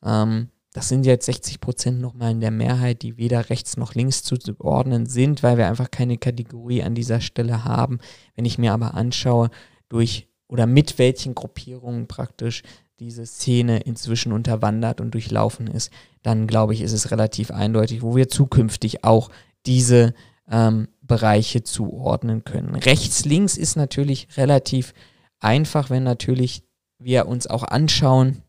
Ähm, 0.04 0.48
das 0.72 0.88
sind 0.88 1.04
jetzt 1.04 1.26
60 1.26 1.60
Prozent 1.60 2.00
nochmal 2.00 2.30
in 2.30 2.40
der 2.40 2.50
Mehrheit, 2.50 3.02
die 3.02 3.18
weder 3.18 3.50
rechts 3.50 3.76
noch 3.76 3.94
links 3.94 4.22
zuzuordnen 4.22 5.04
sind, 5.04 5.42
weil 5.42 5.58
wir 5.58 5.68
einfach 5.68 5.90
keine 5.90 6.16
Kategorie 6.16 6.82
an 6.82 6.94
dieser 6.94 7.20
Stelle 7.20 7.64
haben. 7.64 7.98
Wenn 8.34 8.46
ich 8.46 8.56
mir 8.56 8.72
aber 8.72 8.94
anschaue, 8.94 9.50
durch 9.90 10.28
oder 10.48 10.66
mit 10.66 10.98
welchen 10.98 11.34
Gruppierungen 11.34 12.06
praktisch 12.06 12.62
diese 12.98 13.26
Szene 13.26 13.80
inzwischen 13.80 14.32
unterwandert 14.32 15.00
und 15.00 15.12
durchlaufen 15.12 15.66
ist, 15.66 15.90
dann 16.22 16.46
glaube 16.46 16.72
ich, 16.72 16.80
ist 16.80 16.92
es 16.92 17.10
relativ 17.10 17.50
eindeutig, 17.50 18.02
wo 18.02 18.16
wir 18.16 18.28
zukünftig 18.28 19.04
auch 19.04 19.30
diese 19.66 20.14
ähm, 20.50 20.88
Bereiche 21.02 21.64
zuordnen 21.64 22.44
können. 22.44 22.74
Rechts, 22.74 23.24
links 23.24 23.56
ist 23.56 23.76
natürlich 23.76 24.28
relativ 24.36 24.94
einfach, 25.40 25.90
wenn 25.90 26.04
natürlich 26.04 26.62
wir 27.04 27.26
uns 27.26 27.46
auch 27.46 27.64
anschauen, 27.64 28.42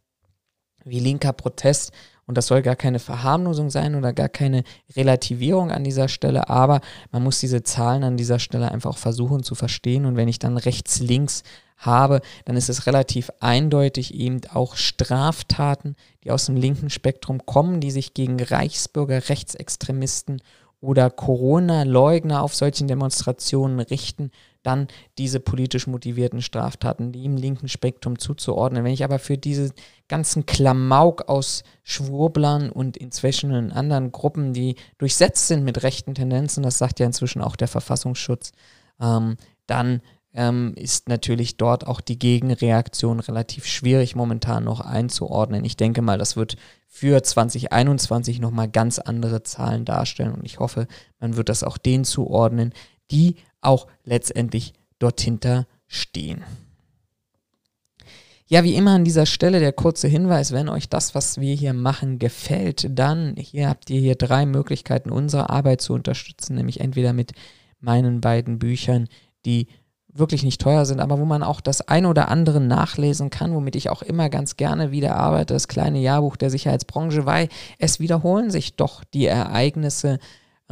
wie 0.86 1.00
linker 1.00 1.34
Protest, 1.34 1.92
und 2.26 2.38
das 2.38 2.48
soll 2.48 2.62
gar 2.62 2.76
keine 2.76 3.00
Verharmlosung 3.00 3.70
sein 3.70 3.96
oder 3.96 4.14
gar 4.14 4.30
keine 4.30 4.64
Relativierung 4.96 5.72
an 5.72 5.84
dieser 5.84 6.08
Stelle, 6.08 6.50
aber 6.50 6.80
man 7.12 7.22
muss 7.22 7.40
diese 7.40 7.64
Zahlen 7.64 8.04
an 8.04 8.18
dieser 8.18 8.40
Stelle 8.40 8.72
einfach 8.72 8.98
versuchen 8.98 9.44
zu 9.44 9.56
verstehen. 9.56 10.06
Und 10.06 10.16
wenn 10.16 10.30
ich 10.30 10.40
dann 10.40 10.58
rechts, 10.58 11.00
links 11.00 11.44
habe, 11.78 12.22
dann 12.46 12.56
ist 12.56 12.70
es 12.70 12.86
relativ 12.86 13.30
eindeutig 13.42 14.14
eben 14.14 14.40
auch 14.54 14.78
Straftaten, 14.78 15.96
die 16.24 16.32
aus 16.32 16.46
dem 16.46 16.56
linken 16.56 16.90
Spektrum 16.90 17.46
kommen, 17.46 17.82
die 17.82 17.92
sich 17.92 18.14
gegen 18.14 18.42
Reichsbürger, 18.42 19.28
Rechtsextremisten 19.28 20.42
oder 20.80 21.10
Corona-Leugner 21.10 22.42
auf 22.42 22.56
solchen 22.56 22.88
Demonstrationen 22.88 23.82
richten, 23.82 24.32
dann 24.64 24.88
diese 25.18 25.40
politisch 25.40 25.88
motivierten 25.88 26.42
Straftaten, 26.42 27.12
die 27.12 27.26
im 27.26 27.38
linken 27.38 27.68
Spektrum 27.68 28.18
zuzuordnen. 28.18 28.84
Wenn 28.84 28.94
ich 28.94 29.04
aber 29.04 29.20
für 29.20 29.38
diese 29.38 29.72
ganzen 30.08 30.46
Klamauk 30.46 31.30
aus 31.30 31.64
Schwurblern 31.84 32.70
und 32.70 32.98
inzwischen 32.98 33.72
anderen 33.72 34.12
Gruppen, 34.12 34.54
die 34.54 34.76
durchsetzt 34.98 35.48
sind 35.48 35.64
mit 35.64 35.84
rechten 35.84 36.16
Tendenzen, 36.16 36.64
das 36.64 36.78
sagt 36.78 37.00
ja 37.00 37.06
inzwischen 37.06 37.42
auch 37.42 37.56
der 37.56 37.68
Verfassungsschutz, 37.68 38.52
ähm, 39.00 39.38
dann 39.68 40.02
ähm, 40.34 40.74
ist 40.76 41.10
natürlich 41.10 41.58
dort 41.58 41.86
auch 41.86 42.02
die 42.02 42.18
Gegenreaktion 42.18 43.20
relativ 43.20 43.66
schwierig 43.66 44.16
momentan 44.16 44.64
noch 44.64 44.80
einzuordnen. 44.80 45.64
Ich 45.64 45.78
denke 45.78 46.02
mal, 46.02 46.18
das 46.18 46.36
wird 46.36 46.56
für 46.88 47.22
2021 47.22 48.40
nochmal 48.40 48.70
ganz 48.70 49.00
andere 49.00 49.44
Zahlen 49.44 49.86
darstellen 49.86 50.34
und 50.34 50.46
ich 50.46 50.60
hoffe, 50.60 50.88
man 51.20 51.36
wird 51.36 51.50
das 51.50 51.64
auch 51.64 51.78
denen 51.78 52.04
zuordnen, 52.04 52.74
die 53.12 53.36
auch 53.66 53.88
letztendlich 54.04 54.74
dort 55.00 55.22
hinter 55.22 55.68
stehen. 55.88 56.44
Ja, 58.48 58.64
wie 58.64 58.76
immer 58.76 58.92
an 58.92 59.06
dieser 59.06 59.26
Stelle 59.26 59.60
der 59.60 59.72
kurze 59.72 60.08
Hinweis, 60.08 60.52
wenn 60.52 60.70
euch 60.70 60.90
das, 60.90 61.16
was 61.16 61.40
wir 61.40 61.56
hier 61.56 61.74
machen, 61.74 62.20
gefällt, 62.20 62.88
dann 62.92 63.36
hier 63.38 63.70
habt 63.70 63.90
ihr 63.90 64.00
hier 64.00 64.16
drei 64.16 64.46
Möglichkeiten, 64.46 65.10
unsere 65.10 65.50
Arbeit 65.50 65.82
zu 65.82 65.94
unterstützen, 65.94 66.56
nämlich 66.56 66.80
entweder 66.80 67.14
mit 67.14 67.32
meinen 67.80 68.22
beiden 68.22 68.60
Büchern, 68.60 69.08
die 69.46 69.68
wirklich 70.14 70.44
nicht 70.44 70.62
teuer 70.62 70.86
sind, 70.86 71.00
aber 71.00 71.20
wo 71.20 71.26
man 71.26 71.42
auch 71.42 71.62
das 71.62 71.82
ein 71.82 72.06
oder 72.06 72.30
andere 72.30 72.62
nachlesen 72.62 73.30
kann, 73.30 73.56
womit 73.56 73.76
ich 73.76 73.90
auch 73.90 74.04
immer 74.04 74.30
ganz 74.30 74.58
gerne 74.58 74.92
wieder 74.92 75.16
arbeite, 75.16 75.54
das 75.54 75.68
kleine 75.68 76.00
Jahrbuch 76.00 76.36
der 76.36 76.50
Sicherheitsbranche, 76.50 77.26
weil 77.26 77.50
es 77.80 78.00
wiederholen 78.00 78.52
sich 78.52 78.76
doch 78.76 79.04
die 79.04 79.26
Ereignisse 79.26 80.20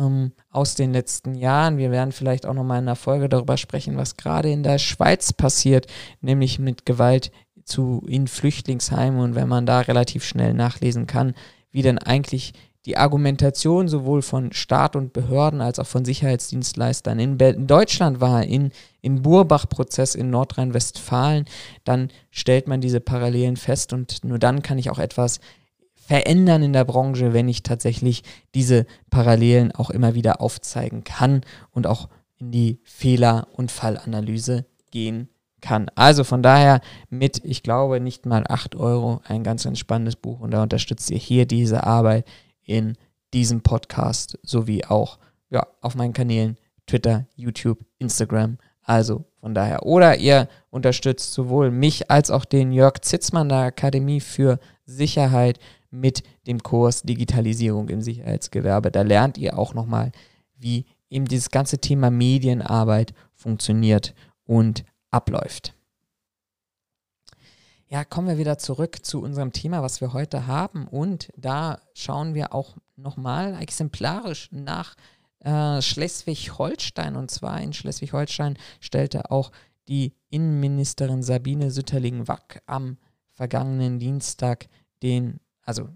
ähm, 0.02 0.32
aus 0.50 0.76
den 0.76 0.92
letzten 0.92 1.36
Jahren. 1.36 1.78
Wir 1.78 1.92
werden 1.92 2.12
vielleicht 2.12 2.46
auch 2.46 2.54
nochmal 2.54 2.80
in 2.80 2.86
einer 2.88 2.96
Folge 2.96 3.30
darüber 3.30 3.58
sprechen, 3.58 3.98
was 3.98 4.18
gerade 4.18 4.52
in 4.52 4.64
der 4.64 4.80
Schweiz 4.80 5.32
passiert, 5.34 5.88
nämlich 6.22 6.60
mit 6.60 6.86
Gewalt 6.86 7.32
zu 7.64 8.04
in 8.08 8.28
Flüchtlingsheimen 8.28 9.20
und 9.20 9.36
wenn 9.36 9.48
man 9.48 9.66
da 9.66 9.82
relativ 9.82 10.24
schnell 10.24 10.54
nachlesen 10.54 11.08
kann, 11.08 11.36
wie 11.72 11.84
denn 11.84 12.00
eigentlich 12.00 12.54
die 12.86 12.98
Argumentation 12.98 13.88
sowohl 13.88 14.24
von 14.24 14.52
Staat 14.54 14.96
und 14.96 15.14
Behörden 15.14 15.62
als 15.62 15.78
auch 15.78 15.86
von 15.86 16.04
Sicherheitsdienstleistern 16.04 17.20
in, 17.20 17.38
in 17.38 17.68
Deutschland 17.68 18.22
war, 18.22 18.44
in, 18.44 18.72
im 19.02 19.22
Burbach-Prozess 19.22 20.16
in 20.16 20.32
Nordrhein-Westfalen, 20.32 21.46
dann 21.84 22.10
stellt 22.32 22.68
man 22.68 22.82
diese 22.82 23.00
Parallelen 23.00 23.56
fest 23.56 23.94
und 23.94 24.24
nur 24.24 24.40
dann 24.40 24.64
kann 24.64 24.80
ich 24.80 24.90
auch 24.90 24.98
etwas 24.98 25.40
verändern 26.12 26.62
in 26.62 26.74
der 26.74 26.84
Branche, 26.84 27.32
wenn 27.32 27.48
ich 27.48 27.64
tatsächlich 27.64 28.24
diese 28.54 28.86
Parallelen 29.12 29.72
auch 29.72 29.90
immer 29.90 30.14
wieder 30.14 30.42
aufzeigen 30.42 31.06
kann 31.06 31.40
und 31.72 31.88
auch 31.88 32.10
in 32.36 32.52
die 32.52 32.82
Fehler- 32.84 33.48
und 33.54 33.72
Fallanalyse 33.72 34.66
gehen 34.92 35.30
kann. 35.62 35.90
Also 35.96 36.26
von 36.26 36.44
daher 36.44 36.82
mit, 37.10 37.46
ich 37.46 37.64
glaube, 37.64 38.02
nicht 38.02 38.26
mal 38.26 38.44
8 38.46 38.76
Euro 38.76 39.22
ein 39.24 39.46
ganz 39.46 39.64
entspanntes 39.64 40.18
Buch 40.18 40.42
und 40.42 40.52
da 40.52 40.64
unterstützt 40.64 41.10
ihr 41.12 41.18
hier 41.18 41.46
diese 41.46 41.86
Arbeit 41.86 42.28
in 42.62 42.98
diesem 43.34 43.62
Podcast 43.62 44.38
sowie 44.44 44.84
auch 44.84 45.18
ja, 45.50 45.66
auf 45.80 45.96
meinen 45.96 46.12
Kanälen 46.12 46.58
Twitter, 46.88 47.26
YouTube, 47.38 47.86
Instagram. 48.00 48.58
Also 48.84 49.24
von 49.40 49.56
daher. 49.56 49.86
Oder 49.86 50.18
ihr 50.18 50.50
unterstützt 50.72 51.32
sowohl 51.32 51.72
mich 51.72 52.12
als 52.12 52.32
auch 52.32 52.44
den 52.44 52.74
Jörg 52.74 53.00
Zitzmann 53.00 53.48
der 53.48 53.60
Akademie 53.60 54.20
für 54.20 54.60
Sicherheit 54.86 55.58
mit 55.92 56.24
dem 56.48 56.64
Kurs 56.64 57.04
Digitalisierung 57.04 57.90
im 57.90 58.02
Sicherheitsgewerbe. 58.02 58.92
Da 58.92 59.02
lernt 59.04 59.38
ihr 59.38 59.58
auch 59.58 59.74
nochmal, 59.74 60.12
wie 60.58 60.86
eben 61.10 61.26
dieses 61.26 61.52
ganze 61.52 61.80
Thema 61.80 62.10
Medienarbeit 62.10 63.14
funktioniert 63.34 64.16
und 64.46 64.84
abläuft. 65.12 65.76
Ja, 67.88 68.06
kommen 68.06 68.30
wir 68.30 68.38
wieder 68.38 68.58
zurück 68.58 69.06
zu 69.06 69.22
unserem 69.22 69.52
Thema, 69.52 69.84
was 69.84 70.00
wir 70.00 70.14
heute 70.14 70.48
haben. 70.48 70.88
Und 70.88 71.30
da 71.36 71.82
schauen 71.94 72.34
wir 72.34 72.56
auch 72.56 72.78
nochmal 72.96 73.62
exemplarisch 73.62 74.48
nach 74.52 74.96
äh, 75.40 75.82
Schleswig-Holstein. 75.82 77.18
Und 77.18 77.32
zwar 77.32 77.60
in 77.60 77.74
Schleswig-Holstein 77.74 78.58
stellte 78.80 79.30
auch 79.30 79.52
die 79.90 80.14
Innenministerin 80.30 81.22
Sabine 81.22 81.70
Sütterling-Wack 81.70 82.62
am 82.66 82.98
vergangenen 83.30 84.00
Dienstag 84.00 84.68
den 85.04 85.42
also 85.64 85.90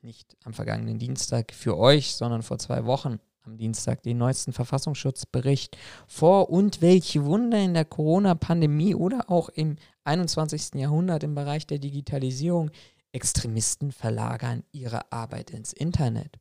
nicht 0.00 0.36
am 0.44 0.52
vergangenen 0.52 0.98
Dienstag 0.98 1.52
für 1.52 1.76
euch, 1.78 2.14
sondern 2.14 2.42
vor 2.42 2.58
zwei 2.58 2.84
Wochen 2.84 3.20
am 3.44 3.56
Dienstag 3.56 4.02
den 4.02 4.18
neuesten 4.18 4.52
Verfassungsschutzbericht 4.52 5.76
vor 6.06 6.50
und 6.50 6.80
welche 6.80 7.24
Wunder 7.24 7.58
in 7.58 7.74
der 7.74 7.84
Corona-Pandemie 7.84 8.94
oder 8.94 9.30
auch 9.30 9.48
im 9.48 9.76
21. 10.04 10.74
Jahrhundert 10.74 11.24
im 11.24 11.34
Bereich 11.34 11.66
der 11.66 11.78
Digitalisierung 11.78 12.70
Extremisten 13.12 13.92
verlagern 13.92 14.64
ihre 14.72 15.12
Arbeit 15.12 15.50
ins 15.50 15.72
Internet. 15.72 16.38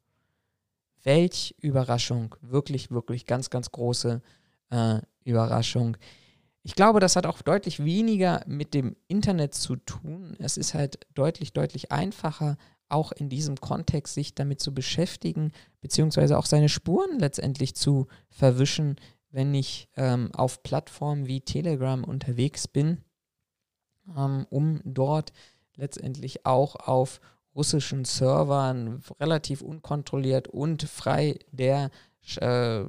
Welch 1.04 1.56
Überraschung, 1.60 2.36
wirklich, 2.42 2.92
wirklich 2.92 3.26
ganz, 3.26 3.50
ganz 3.50 3.72
große 3.72 4.22
äh, 4.70 5.00
Überraschung. 5.24 5.98
Ich 6.64 6.76
glaube, 6.76 7.00
das 7.00 7.16
hat 7.16 7.26
auch 7.26 7.42
deutlich 7.42 7.84
weniger 7.84 8.44
mit 8.46 8.74
dem 8.74 8.96
Internet 9.08 9.56
zu 9.56 9.78
tun. 9.78 10.36
Es 10.40 10.58
ist 10.58 10.74
halt 10.74 11.00
deutlich, 11.16 11.54
deutlich 11.54 11.92
einfacher, 11.92 12.58
auch 12.88 13.12
in 13.12 13.30
diesem 13.30 13.56
Kontext 13.60 14.14
sich 14.14 14.36
damit 14.36 14.60
zu 14.60 14.74
beschäftigen, 14.74 15.52
beziehungsweise 15.80 16.38
auch 16.38 16.46
seine 16.46 16.70
Spuren 16.70 17.20
letztendlich 17.20 17.76
zu 17.76 18.08
verwischen, 18.30 18.98
wenn 19.32 19.54
ich 19.54 19.90
ähm, 19.96 20.30
auf 20.34 20.62
Plattformen 20.62 21.26
wie 21.26 21.42
Telegram 21.42 22.04
unterwegs 22.04 22.68
bin, 22.68 22.98
ähm, 24.16 24.46
um 24.50 24.82
dort 24.84 25.32
letztendlich 25.78 26.46
auch 26.46 26.76
auf 26.76 27.22
russischen 27.56 28.06
Servern 28.06 29.02
relativ 29.20 29.62
unkontrolliert 29.62 30.48
und 30.48 30.84
frei 30.84 31.40
der, 31.52 31.92
äh, 32.38 32.84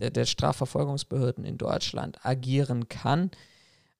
der, 0.00 0.10
der, 0.10 0.24
Strafverfolgungsbehörden 0.24 1.44
in 1.44 1.58
Deutschland 1.58 2.24
agieren 2.24 2.88
kann. 2.88 3.30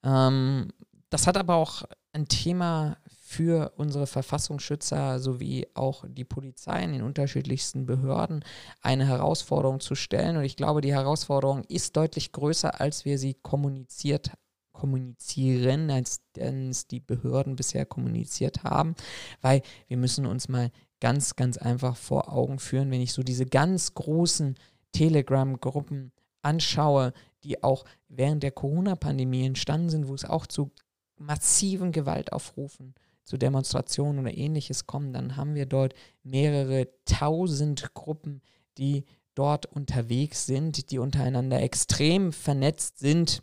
Ähm, 0.02 0.72
das 1.10 1.26
hat 1.26 1.36
aber 1.36 1.56
auch 1.56 1.84
ein 2.12 2.26
Thema 2.26 2.96
für 3.06 3.72
unsere 3.76 4.08
Verfassungsschützer 4.08 5.20
sowie 5.20 5.68
auch 5.74 6.04
die 6.08 6.24
Polizei 6.24 6.82
in 6.82 6.92
den 6.92 7.02
unterschiedlichsten 7.02 7.86
Behörden 7.86 8.44
eine 8.82 9.06
Herausforderung 9.06 9.78
zu 9.78 9.94
stellen. 9.94 10.36
Und 10.36 10.42
ich 10.42 10.56
glaube, 10.56 10.80
die 10.80 10.92
Herausforderung 10.92 11.62
ist 11.64 11.96
deutlich 11.96 12.32
größer, 12.32 12.80
als 12.80 13.04
wir 13.04 13.18
sie 13.18 13.34
kommuniziert 13.34 14.32
kommunizieren, 14.72 15.90
als 15.90 16.22
es 16.34 16.86
die 16.86 17.00
Behörden 17.00 17.54
bisher 17.54 17.84
kommuniziert 17.84 18.64
haben, 18.64 18.94
weil 19.42 19.60
wir 19.88 19.98
müssen 19.98 20.24
uns 20.24 20.48
mal 20.48 20.70
ganz, 21.00 21.36
ganz 21.36 21.58
einfach 21.58 21.96
vor 21.96 22.32
Augen 22.32 22.58
führen, 22.58 22.90
wenn 22.90 23.02
ich 23.02 23.12
so 23.12 23.22
diese 23.22 23.44
ganz 23.44 23.92
großen 23.92 24.56
Telegram-Gruppen 24.92 26.12
anschaue, 26.42 27.12
die 27.44 27.62
auch 27.62 27.84
während 28.08 28.42
der 28.42 28.50
Corona-Pandemie 28.50 29.46
entstanden 29.46 29.90
sind, 29.90 30.08
wo 30.08 30.14
es 30.14 30.24
auch 30.24 30.46
zu 30.46 30.70
massiven 31.16 31.92
Gewaltaufrufen 31.92 32.94
zu 33.24 33.36
Demonstrationen 33.36 34.18
oder 34.20 34.36
ähnliches 34.36 34.86
kommen, 34.86 35.12
dann 35.12 35.36
haben 35.36 35.54
wir 35.54 35.66
dort 35.66 35.94
mehrere 36.22 36.88
tausend 37.04 37.94
Gruppen, 37.94 38.42
die 38.78 39.04
dort 39.34 39.66
unterwegs 39.66 40.46
sind, 40.46 40.90
die 40.90 40.98
untereinander 40.98 41.62
extrem 41.62 42.32
vernetzt 42.32 42.98
sind, 42.98 43.42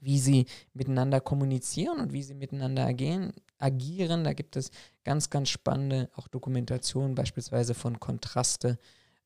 wie 0.00 0.18
sie 0.18 0.46
miteinander 0.74 1.20
kommunizieren 1.20 2.00
und 2.00 2.12
wie 2.12 2.22
sie 2.22 2.34
miteinander 2.34 2.84
agieren. 2.84 3.32
agieren. 3.58 4.24
Da 4.24 4.34
gibt 4.34 4.56
es 4.56 4.70
ganz, 5.04 5.30
ganz 5.30 5.48
spannende 5.48 6.10
auch 6.14 6.28
Dokumentationen, 6.28 7.14
beispielsweise 7.14 7.74
von 7.74 7.98
Kontraste, 7.98 8.78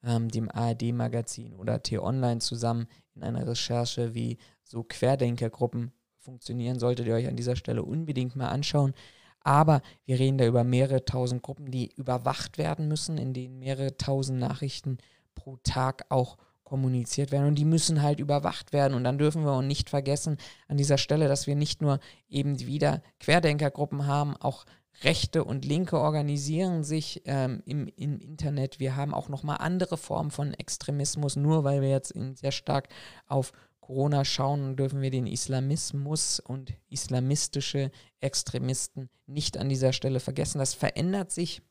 ähm, 0.05 0.29
dem 0.29 0.51
ARD-Magazin 0.51 1.55
oder 1.55 1.83
T-Online 1.83 2.41
zusammen 2.41 2.87
in 3.15 3.23
einer 3.23 3.47
Recherche, 3.47 4.15
wie 4.15 4.39
so 4.63 4.83
Querdenkergruppen 4.83 5.93
funktionieren. 6.19 6.79
Solltet 6.79 7.07
ihr 7.07 7.15
euch 7.15 7.29
an 7.29 7.37
dieser 7.37 7.57
Stelle 7.57 7.83
unbedingt 7.83 8.37
mal 8.37 8.49
anschauen. 8.49 8.95
Aber 9.43 9.81
wir 10.05 10.19
reden 10.19 10.39
da 10.39 10.47
über 10.47 10.65
mehrere 10.65 11.05
tausend 11.05 11.43
Gruppen, 11.43 11.71
die 11.71 11.91
überwacht 11.97 12.59
werden 12.59 12.89
müssen, 12.89 13.17
in 13.17 13.33
denen 13.33 13.59
mehrere 13.59 13.97
tausend 13.97 14.39
Nachrichten 14.39 14.99
pro 15.35 15.57
Tag 15.63 16.05
auch 16.11 16.37
kommuniziert 16.71 17.33
werden 17.33 17.49
und 17.49 17.57
die 17.57 17.65
müssen 17.65 18.01
halt 18.01 18.21
überwacht 18.21 18.73
werden. 18.73 18.95
Und 18.95 19.03
dann 19.03 19.19
dürfen 19.19 19.45
wir 19.45 19.51
auch 19.51 19.63
nicht 19.63 19.91
vergessen 19.91 20.37
an 20.69 20.77
dieser 20.77 20.99
Stelle, 20.99 21.27
dass 21.27 21.49
wir 21.49 21.57
nicht 21.57 21.83
nur 21.83 21.99
eben 22.29 22.61
wieder 22.61 23.03
Querdenkergruppen 23.19 24.07
haben, 24.07 24.37
auch 24.37 24.67
Rechte 25.03 25.45
und 25.45 25.65
Linke 25.65 25.99
organisieren 25.99 26.85
sich 26.85 27.23
ähm, 27.25 27.63
im, 27.65 27.89
im 27.97 28.19
Internet. 28.19 28.81
Wir 28.81 28.97
haben 28.97 29.15
auch 29.15 29.29
nochmal 29.29 29.59
andere 29.61 29.97
Formen 29.97 30.31
von 30.31 30.53
Extremismus, 30.53 31.37
nur 31.37 31.65
weil 31.65 31.81
wir 31.81 31.89
jetzt 31.89 32.15
sehr 32.35 32.53
stark 32.53 32.89
auf 33.27 33.53
Corona 33.81 34.25
schauen, 34.25 34.77
dürfen 34.77 35.01
wir 35.01 35.11
den 35.11 35.27
Islamismus 35.27 36.39
und 36.39 36.75
islamistische 36.91 37.91
Extremisten 38.21 39.09
nicht 39.27 39.57
an 39.57 39.69
dieser 39.69 39.93
Stelle 39.93 40.21
vergessen. 40.21 40.59
Das 40.59 40.75
verändert 40.75 41.33
sich 41.33 41.63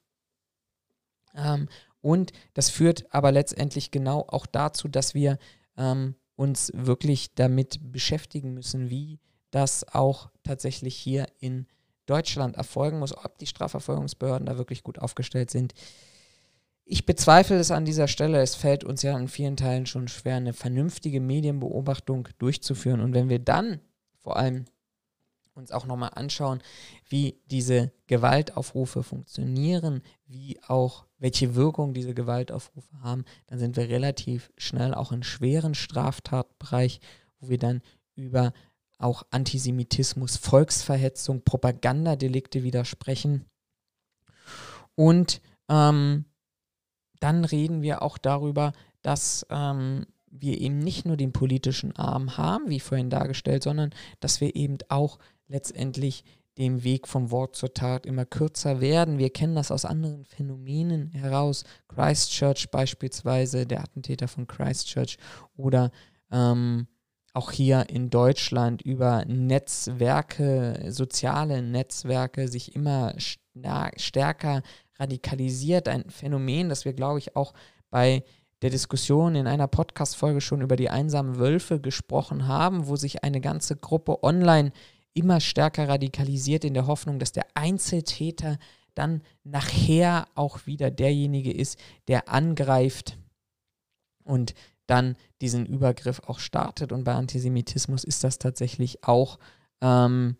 ähm, 1.35 1.69
und 2.01 2.31
das 2.53 2.69
führt 2.69 3.13
aber 3.13 3.31
letztendlich 3.31 3.91
genau 3.91 4.25
auch 4.27 4.45
dazu, 4.45 4.87
dass 4.87 5.13
wir 5.13 5.37
ähm, 5.77 6.15
uns 6.35 6.71
wirklich 6.73 7.35
damit 7.35 7.79
beschäftigen 7.91 8.53
müssen, 8.53 8.89
wie 8.89 9.19
das 9.51 9.87
auch 9.87 10.29
tatsächlich 10.43 10.95
hier 10.95 11.27
in 11.39 11.59
Deutschland 11.59 11.78
erfolgen 12.09 12.99
muss, 12.99 13.17
ob 13.17 13.37
die 13.37 13.47
Strafverfolgungsbehörden 13.47 14.45
da 14.45 14.57
wirklich 14.57 14.83
gut 14.83 14.99
aufgestellt 14.99 15.51
sind. 15.51 15.73
Ich 16.85 17.05
bezweifle 17.05 17.57
es 17.57 17.69
an 17.69 17.85
dieser 17.85 18.07
Stelle. 18.07 18.41
Es 18.41 18.55
fällt 18.55 18.83
uns 18.83 19.03
ja 19.03 19.17
in 19.17 19.27
vielen 19.27 19.57
Teilen 19.57 19.85
schon 19.85 20.07
schwer, 20.07 20.37
eine 20.37 20.53
vernünftige 20.53 21.21
Medienbeobachtung 21.21 22.27
durchzuführen. 22.39 22.99
Und 22.99 23.13
wenn 23.13 23.29
wir 23.29 23.39
dann 23.39 23.79
vor 24.17 24.37
allem 24.37 24.65
uns 25.53 25.71
auch 25.71 25.85
nochmal 25.85 26.11
anschauen, 26.15 26.63
wie 27.07 27.39
diese 27.51 27.91
Gewaltaufrufe 28.07 29.03
funktionieren, 29.03 30.01
wie 30.25 30.59
auch 30.67 31.05
welche 31.19 31.53
Wirkung 31.53 31.93
diese 31.93 32.15
Gewaltaufrufe 32.15 33.01
haben, 33.01 33.25
dann 33.47 33.59
sind 33.59 33.75
wir 33.75 33.89
relativ 33.89 34.51
schnell 34.57 34.93
auch 34.95 35.11
in 35.11 35.21
schweren 35.21 35.75
Straftatbereich, 35.75 37.01
wo 37.39 37.49
wir 37.49 37.59
dann 37.59 37.81
über 38.15 38.53
auch 38.99 39.23
Antisemitismus, 39.31 40.37
Volksverhetzung, 40.37 41.43
Propagandadelikte 41.43 42.63
widersprechen. 42.63 43.45
Und 44.95 45.41
ähm, 45.69 46.25
dann 47.19 47.45
reden 47.45 47.81
wir 47.81 48.01
auch 48.01 48.17
darüber, 48.17 48.73
dass 49.01 49.45
ähm, 49.49 50.05
wir 50.29 50.59
eben 50.59 50.79
nicht 50.79 51.05
nur 51.05 51.17
den 51.17 51.33
politischen 51.33 51.95
Arm 51.95 52.37
haben, 52.37 52.69
wie 52.69 52.79
vorhin 52.79 53.09
dargestellt, 53.09 53.63
sondern 53.63 53.91
dass 54.19 54.41
wir 54.41 54.55
eben 54.55 54.77
auch 54.89 55.17
letztendlich 55.47 56.23
dem 56.57 56.83
Weg 56.83 57.07
vom 57.07 57.31
Wort 57.31 57.55
zur 57.55 57.73
Tat 57.73 58.05
immer 58.05 58.25
kürzer 58.25 58.81
werden. 58.81 59.17
Wir 59.17 59.29
kennen 59.29 59.55
das 59.55 59.71
aus 59.71 59.85
anderen 59.85 60.25
Phänomenen 60.25 61.09
heraus. 61.11 61.63
Christchurch 61.87 62.69
beispielsweise, 62.69 63.65
der 63.65 63.81
Attentäter 63.81 64.27
von 64.27 64.45
Christchurch 64.45 65.17
oder 65.55 65.91
ähm, 66.31 66.87
auch 67.33 67.51
hier 67.51 67.89
in 67.89 68.09
Deutschland 68.09 68.81
über 68.81 69.23
Netzwerke, 69.25 70.85
soziale 70.89 71.61
Netzwerke 71.61 72.47
sich 72.47 72.75
immer 72.75 73.13
stärker 73.17 74.61
radikalisiert. 74.97 75.87
Ein 75.87 76.09
Phänomen, 76.09 76.69
das 76.69 76.85
wir, 76.85 76.93
glaube 76.93 77.19
ich, 77.19 77.35
auch 77.35 77.53
bei 77.89 78.23
der 78.61 78.69
Diskussion 78.69 79.35
in 79.35 79.47
einer 79.47 79.67
Podcast-Folge 79.67 80.41
schon 80.41 80.61
über 80.61 80.75
die 80.75 80.89
einsamen 80.89 81.37
Wölfe 81.37 81.79
gesprochen 81.79 82.47
haben, 82.47 82.87
wo 82.87 82.95
sich 82.95 83.23
eine 83.23 83.41
ganze 83.41 83.75
Gruppe 83.77 84.23
online 84.23 84.71
immer 85.13 85.39
stärker 85.39 85.87
radikalisiert 85.87 86.65
in 86.65 86.73
der 86.73 86.87
Hoffnung, 86.87 87.19
dass 87.19 87.31
der 87.31 87.45
Einzeltäter 87.53 88.57
dann 88.95 89.21
nachher 89.43 90.27
auch 90.35 90.65
wieder 90.65 90.91
derjenige 90.91 91.53
ist, 91.53 91.79
der 92.07 92.29
angreift 92.29 93.17
und 94.23 94.53
dann 94.89 95.15
diesen 95.41 95.65
Übergriff 95.65 96.21
auch 96.25 96.39
startet. 96.39 96.91
Und 96.91 97.03
bei 97.03 97.13
Antisemitismus 97.13 98.03
ist 98.03 98.23
das 98.23 98.39
tatsächlich 98.39 99.03
auch 99.03 99.39
ähm, 99.81 100.37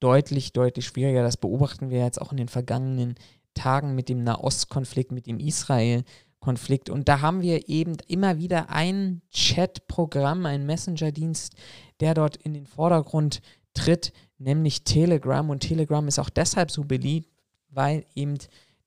deutlich, 0.00 0.52
deutlich 0.52 0.86
schwieriger. 0.86 1.22
Das 1.22 1.36
beobachten 1.36 1.90
wir 1.90 2.00
jetzt 2.04 2.20
auch 2.20 2.32
in 2.32 2.38
den 2.38 2.48
vergangenen 2.48 3.14
Tagen 3.54 3.94
mit 3.94 4.08
dem 4.08 4.24
Nahostkonflikt, 4.24 5.12
mit 5.12 5.26
dem 5.26 5.38
Israel-Konflikt. 5.38 6.90
Und 6.90 7.08
da 7.08 7.20
haben 7.20 7.40
wir 7.40 7.68
eben 7.68 7.96
immer 8.08 8.38
wieder 8.38 8.68
ein 8.70 9.22
Chat-Programm, 9.30 10.44
ein 10.44 10.66
Messenger-Dienst, 10.66 11.54
der 12.00 12.14
dort 12.14 12.36
in 12.36 12.52
den 12.52 12.66
Vordergrund 12.66 13.40
tritt, 13.74 14.12
nämlich 14.38 14.84
Telegram. 14.84 15.48
Und 15.48 15.60
Telegram 15.60 16.06
ist 16.08 16.18
auch 16.18 16.30
deshalb 16.30 16.70
so 16.70 16.84
beliebt, 16.84 17.30
weil 17.68 18.04
eben 18.14 18.36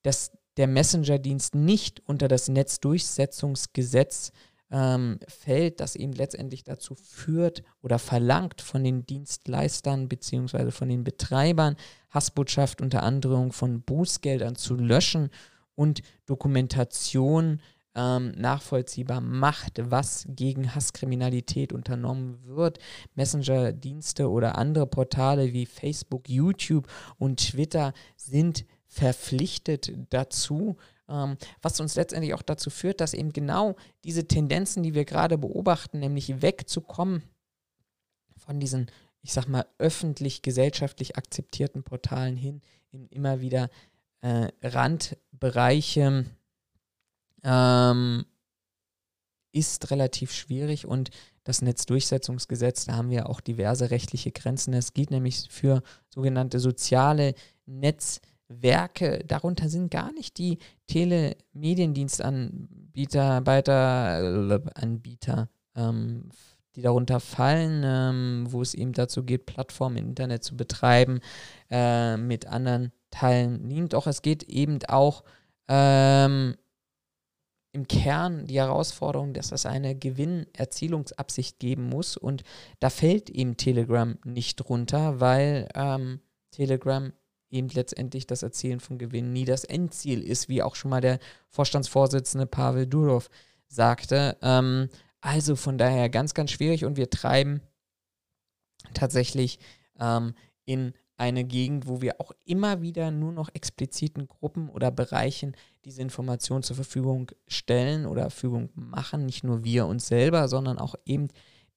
das, 0.03 0.31
der 0.57 0.67
Messenger-Dienst 0.67 1.55
nicht 1.55 2.01
unter 2.07 2.27
das 2.27 2.49
Netzdurchsetzungsgesetz 2.49 4.31
ähm, 4.71 5.19
fällt, 5.27 5.79
das 5.79 5.95
eben 5.95 6.13
letztendlich 6.13 6.63
dazu 6.63 6.95
führt 6.95 7.63
oder 7.81 7.99
verlangt 7.99 8.61
von 8.61 8.83
den 8.83 9.05
Dienstleistern 9.05 10.09
bzw. 10.09 10.71
von 10.71 10.89
den 10.89 11.03
Betreibern, 11.03 11.75
Hassbotschaft 12.09 12.81
unter 12.81 13.03
Androhung 13.03 13.51
von 13.53 13.81
Bußgeldern 13.81 14.55
zu 14.55 14.75
löschen 14.75 15.29
und 15.75 16.01
Dokumentation 16.25 17.61
ähm, 17.95 18.31
nachvollziehbar 18.37 19.21
macht, 19.21 19.79
was 19.91 20.25
gegen 20.29 20.75
Hasskriminalität 20.75 21.73
unternommen 21.73 22.37
wird. 22.43 22.77
Messenger-Dienste 23.15 24.29
oder 24.29 24.57
andere 24.57 24.85
Portale 24.85 25.51
wie 25.53 25.65
Facebook, 25.65 26.29
YouTube 26.29 26.87
und 27.17 27.39
Twitter 27.39 27.93
sind 28.15 28.65
verpflichtet 28.87 29.91
dazu, 30.09 30.77
ähm, 31.09 31.37
was 31.61 31.79
uns 31.79 31.95
letztendlich 31.95 32.33
auch 32.33 32.41
dazu 32.41 32.69
führt, 32.69 33.01
dass 33.01 33.13
eben 33.13 33.33
genau 33.33 33.75
diese 34.03 34.27
Tendenzen, 34.27 34.83
die 34.83 34.93
wir 34.93 35.05
gerade 35.05 35.37
beobachten, 35.37 35.99
nämlich 35.99 36.41
wegzukommen 36.41 37.23
von 38.37 38.59
diesen, 38.59 38.89
ich 39.21 39.33
sag 39.33 39.47
mal, 39.47 39.65
öffentlich, 39.77 40.41
gesellschaftlich 40.41 41.17
akzeptierten 41.17 41.83
Portalen 41.83 42.35
hin 42.35 42.61
in 42.91 43.07
immer 43.07 43.41
wieder 43.41 43.69
äh, 44.21 44.49
Randbereiche, 44.63 46.25
ähm, 47.43 48.25
ist 49.51 49.91
relativ 49.91 50.33
schwierig 50.33 50.85
und 50.85 51.09
das 51.43 51.61
Netzdurchsetzungsgesetz, 51.61 52.85
da 52.85 52.95
haben 52.95 53.09
wir 53.09 53.29
auch 53.29 53.39
diverse 53.39 53.89
rechtliche 53.89 54.31
Grenzen. 54.31 54.73
Es 54.73 54.93
gilt 54.93 55.11
nämlich 55.11 55.47
für 55.49 55.81
sogenannte 56.09 56.59
soziale 56.59 57.33
Netzwerke. 57.65 58.36
Werke, 58.47 59.23
darunter 59.27 59.69
sind 59.69 59.91
gar 59.91 60.13
nicht 60.13 60.37
die 60.37 60.59
Telemediendienstanbieter, 60.87 63.41
Anbieter, 64.75 65.49
ähm, 65.75 66.29
die 66.75 66.81
darunter 66.81 67.19
fallen, 67.19 67.81
ähm, 67.83 68.45
wo 68.49 68.61
es 68.61 68.73
eben 68.73 68.93
dazu 68.93 69.23
geht, 69.23 69.47
Plattformen 69.47 69.97
im 69.97 70.07
Internet 70.09 70.43
zu 70.43 70.55
betreiben, 70.55 71.19
äh, 71.69 72.17
mit 72.17 72.47
anderen 72.47 72.91
Teilen. 73.09 73.89
Doch 73.89 74.07
es 74.07 74.21
geht 74.21 74.43
eben 74.43 74.79
auch 74.87 75.23
ähm, 75.67 76.55
im 77.73 77.87
Kern 77.87 78.45
die 78.45 78.59
Herausforderung, 78.59 79.33
dass 79.33 79.51
es 79.51 79.65
eine 79.65 79.95
Gewinnerzielungsabsicht 79.95 81.59
geben 81.59 81.89
muss. 81.89 82.15
Und 82.15 82.43
da 82.79 82.89
fällt 82.89 83.29
eben 83.29 83.57
Telegram 83.57 84.17
nicht 84.23 84.69
runter, 84.69 85.19
weil 85.19 85.67
ähm, 85.75 86.21
Telegram 86.51 87.11
eben 87.49 87.69
letztendlich 87.69 88.27
das 88.27 88.43
Erzielen 88.43 88.79
von 88.79 88.97
Gewinnen 88.97 89.33
nie 89.33 89.45
das 89.45 89.63
Endziel 89.63 90.21
ist, 90.21 90.49
wie 90.49 90.61
auch 90.61 90.75
schon 90.75 90.91
mal 90.91 91.01
der 91.01 91.19
Vorstandsvorsitzende 91.49 92.45
Pavel 92.45 92.87
Durov 92.87 93.29
sagte. 93.67 94.37
Ähm, 94.41 94.89
also 95.21 95.55
von 95.55 95.77
daher 95.77 96.09
ganz, 96.09 96.33
ganz 96.33 96.51
schwierig 96.51 96.85
und 96.85 96.97
wir 96.97 97.09
treiben 97.09 97.61
tatsächlich 98.93 99.59
ähm, 99.99 100.33
in 100.65 100.93
eine 101.17 101.43
Gegend, 101.43 101.87
wo 101.87 102.01
wir 102.01 102.21
auch 102.21 102.31
immer 102.45 102.81
wieder 102.81 103.09
nur 103.09 103.31
noch 103.31 103.49
expliziten 103.53 104.27
Gruppen 104.27 104.69
oder 104.69 104.91
Bereichen 104.91 105.55
diese 105.83 106.01
Informationen 106.01 106.61
zur 106.61 106.75
Verfügung 106.75 107.31
stellen 107.47 108.05
oder 108.05 108.29
Verfügung 108.29 108.69
machen. 108.75 109.25
Nicht 109.25 109.43
nur 109.43 109.63
wir 109.63 109.87
uns 109.87 110.07
selber, 110.07 110.47
sondern 110.47 110.77
auch 110.77 110.95
eben 111.05 111.29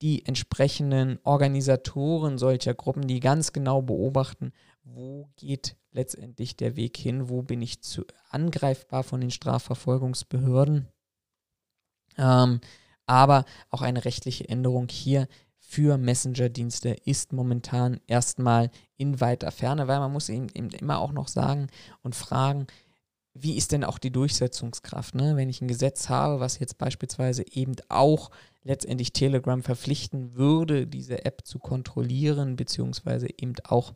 die 0.03 0.25
entsprechenden 0.27 1.19
Organisatoren 1.25 2.39
solcher 2.39 2.75
Gruppen, 2.75 3.07
die 3.07 3.21
ganz 3.21 3.53
genau 3.53 3.83
beobachten, 3.83 4.53
wo 4.95 5.31
geht 5.37 5.77
letztendlich 5.93 6.57
der 6.57 6.77
Weg 6.77 6.97
hin, 6.97 7.29
wo 7.29 7.43
bin 7.43 7.63
ich 7.63 7.83
zu 7.83 8.05
angreifbar 8.31 9.03
von 9.03 9.21
den 9.21 9.31
Strafverfolgungsbehörden. 9.31 10.89
Ähm, 12.17 12.61
aber 13.07 13.45
auch 13.71 13.83
eine 13.83 14.05
rechtliche 14.05 14.49
Änderung 14.49 14.89
hier 14.89 15.27
für 15.59 15.99
Messenger-Dienste 15.99 16.97
ist 17.05 17.33
momentan 17.33 18.01
erstmal 18.07 18.71
in 18.97 19.21
weiter 19.21 19.51
Ferne, 19.51 19.89
weil 19.89 20.01
man 20.01 20.13
muss 20.13 20.29
eben, 20.29 20.49
eben, 20.55 20.71
immer 20.71 20.99
auch 20.99 21.13
noch 21.13 21.29
sagen 21.29 21.69
und 22.03 22.15
fragen, 22.15 22.67
wie 23.35 23.57
ist 23.57 23.73
denn 23.73 23.85
auch 23.85 23.99
die 23.99 24.11
Durchsetzungskraft? 24.11 25.15
Ne? 25.15 25.37
Wenn 25.37 25.49
ich 25.49 25.61
ein 25.61 25.69
Gesetz 25.69 26.09
habe, 26.09 26.41
was 26.41 26.59
jetzt 26.59 26.79
beispielsweise 26.79 27.45
eben 27.53 27.77
auch 27.89 28.31
letztendlich 28.65 29.13
Telegram 29.13 29.63
verpflichten 29.63 30.35
würde, 30.35 30.87
diese 30.87 31.25
App 31.25 31.47
zu 31.47 31.59
kontrollieren, 31.61 32.57
beziehungsweise 32.57 33.29
eben 33.39 33.55
auch 33.65 33.95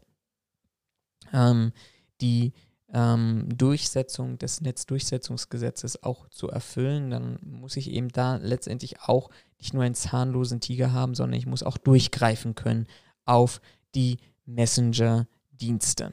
ähm, 1.34 1.72
die 2.20 2.52
ähm, 2.92 3.48
Durchsetzung 3.48 4.38
des 4.38 4.60
Netzdurchsetzungsgesetzes 4.60 6.02
auch 6.02 6.28
zu 6.28 6.48
erfüllen, 6.48 7.10
dann 7.10 7.38
muss 7.42 7.76
ich 7.76 7.90
eben 7.90 8.08
da 8.08 8.36
letztendlich 8.36 9.00
auch 9.02 9.30
nicht 9.58 9.74
nur 9.74 9.82
einen 9.82 9.96
zahnlosen 9.96 10.60
Tiger 10.60 10.92
haben, 10.92 11.14
sondern 11.14 11.38
ich 11.38 11.46
muss 11.46 11.62
auch 11.62 11.76
durchgreifen 11.76 12.54
können 12.54 12.86
auf 13.24 13.60
die 13.94 14.18
Messenger-Dienste. 14.46 16.12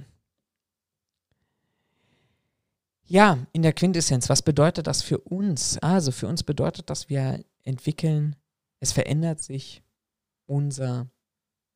Ja, 3.04 3.46
in 3.52 3.62
der 3.62 3.74
Quintessenz, 3.74 4.30
was 4.30 4.42
bedeutet 4.42 4.88
das 4.88 5.02
für 5.02 5.18
uns? 5.20 5.78
Also 5.80 6.12
für 6.12 6.28
uns 6.28 6.44
bedeutet 6.44 6.90
das, 6.90 7.10
wir 7.10 7.44
entwickeln, 7.64 8.38
es 8.80 8.94
verändert 8.94 9.42
sich 9.44 9.84
unser 10.46 11.10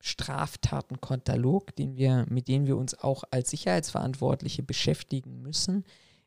Straftatenkatalog, 0.00 1.74
den 1.76 1.96
wir, 1.96 2.26
mit 2.28 2.48
dem 2.48 2.66
wir 2.66 2.76
uns 2.76 2.98
auch 2.98 3.24
als 3.30 3.50
Sicherheitsverantwortliche 3.50 4.62
beschäftigen 4.62 5.42
müssen. 5.42 5.84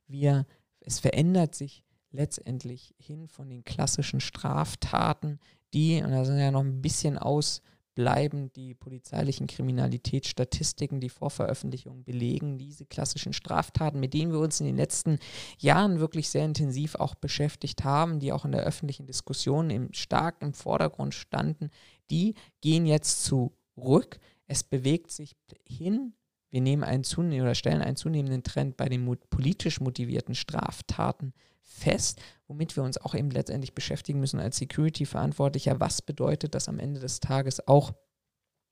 Wir, 0.08 0.45
es 0.79 0.99
verändert 0.99 1.55
sich 1.55 1.84
letztendlich 2.12 2.95
hin 2.97 3.27
von 3.27 3.49
den 3.49 3.63
klassischen 3.63 4.19
Straftaten, 4.19 5.39
die, 5.73 6.01
und 6.01 6.12
da 6.12 6.25
sind 6.25 6.39
ja 6.39 6.51
noch 6.51 6.62
ein 6.63 6.82
bisschen 6.82 7.17
ausbleibend, 7.19 8.55
die 8.55 8.73
polizeilichen 8.73 9.45
Kriminalitätsstatistiken, 9.45 10.99
die 10.99 11.10
Vorveröffentlichungen 11.10 12.03
belegen, 12.03 12.58
diese 12.58 12.86
klassischen 12.86 13.34
Straftaten, 13.34 13.99
mit 13.99 14.15
denen 14.15 14.32
wir 14.32 14.39
uns 14.39 14.60
in 14.60 14.65
den 14.65 14.77
letzten 14.77 15.19
Jahren 15.60 15.99
wirklich 15.99 16.29
sehr 16.29 16.45
intensiv 16.45 16.95
auch 16.95 17.13
beschäftigt 17.13 17.84
haben, 17.84 18.19
die 18.19 18.34
auch 18.34 18.45
in 18.45 18.51
der 18.51 18.63
öffentlichen 18.63 19.05
Diskussion 19.05 19.69
im, 19.69 19.93
stark 19.93 20.41
im 20.41 20.53
Vordergrund 20.53 21.13
standen, 21.13 21.69
die 22.10 22.34
gehen 22.62 22.88
jetzt 22.88 23.23
zu 23.23 23.53
rück. 23.83 24.19
Es 24.47 24.63
bewegt 24.63 25.11
sich 25.11 25.35
hin. 25.63 26.13
Wir 26.49 26.61
nehmen 26.61 26.83
einen 26.83 27.03
zunehmenden 27.03 27.43
oder 27.43 27.55
stellen 27.55 27.81
einen 27.81 27.95
zunehmenden 27.95 28.43
Trend 28.43 28.77
bei 28.77 28.89
den 28.89 29.05
politisch 29.29 29.79
motivierten 29.79 30.33
Straftaten 30.33 31.33
fest, 31.61 32.19
womit 32.47 32.75
wir 32.75 32.83
uns 32.83 32.97
auch 32.97 33.13
eben 33.13 33.29
letztendlich 33.29 33.73
beschäftigen 33.73 34.19
müssen 34.19 34.39
als 34.39 34.57
Security-Verantwortlicher. 34.57 35.79
Was 35.79 36.01
bedeutet 36.01 36.55
das 36.55 36.67
am 36.67 36.79
Ende 36.79 36.99
des 36.99 37.19
Tages 37.19 37.67
auch 37.67 37.93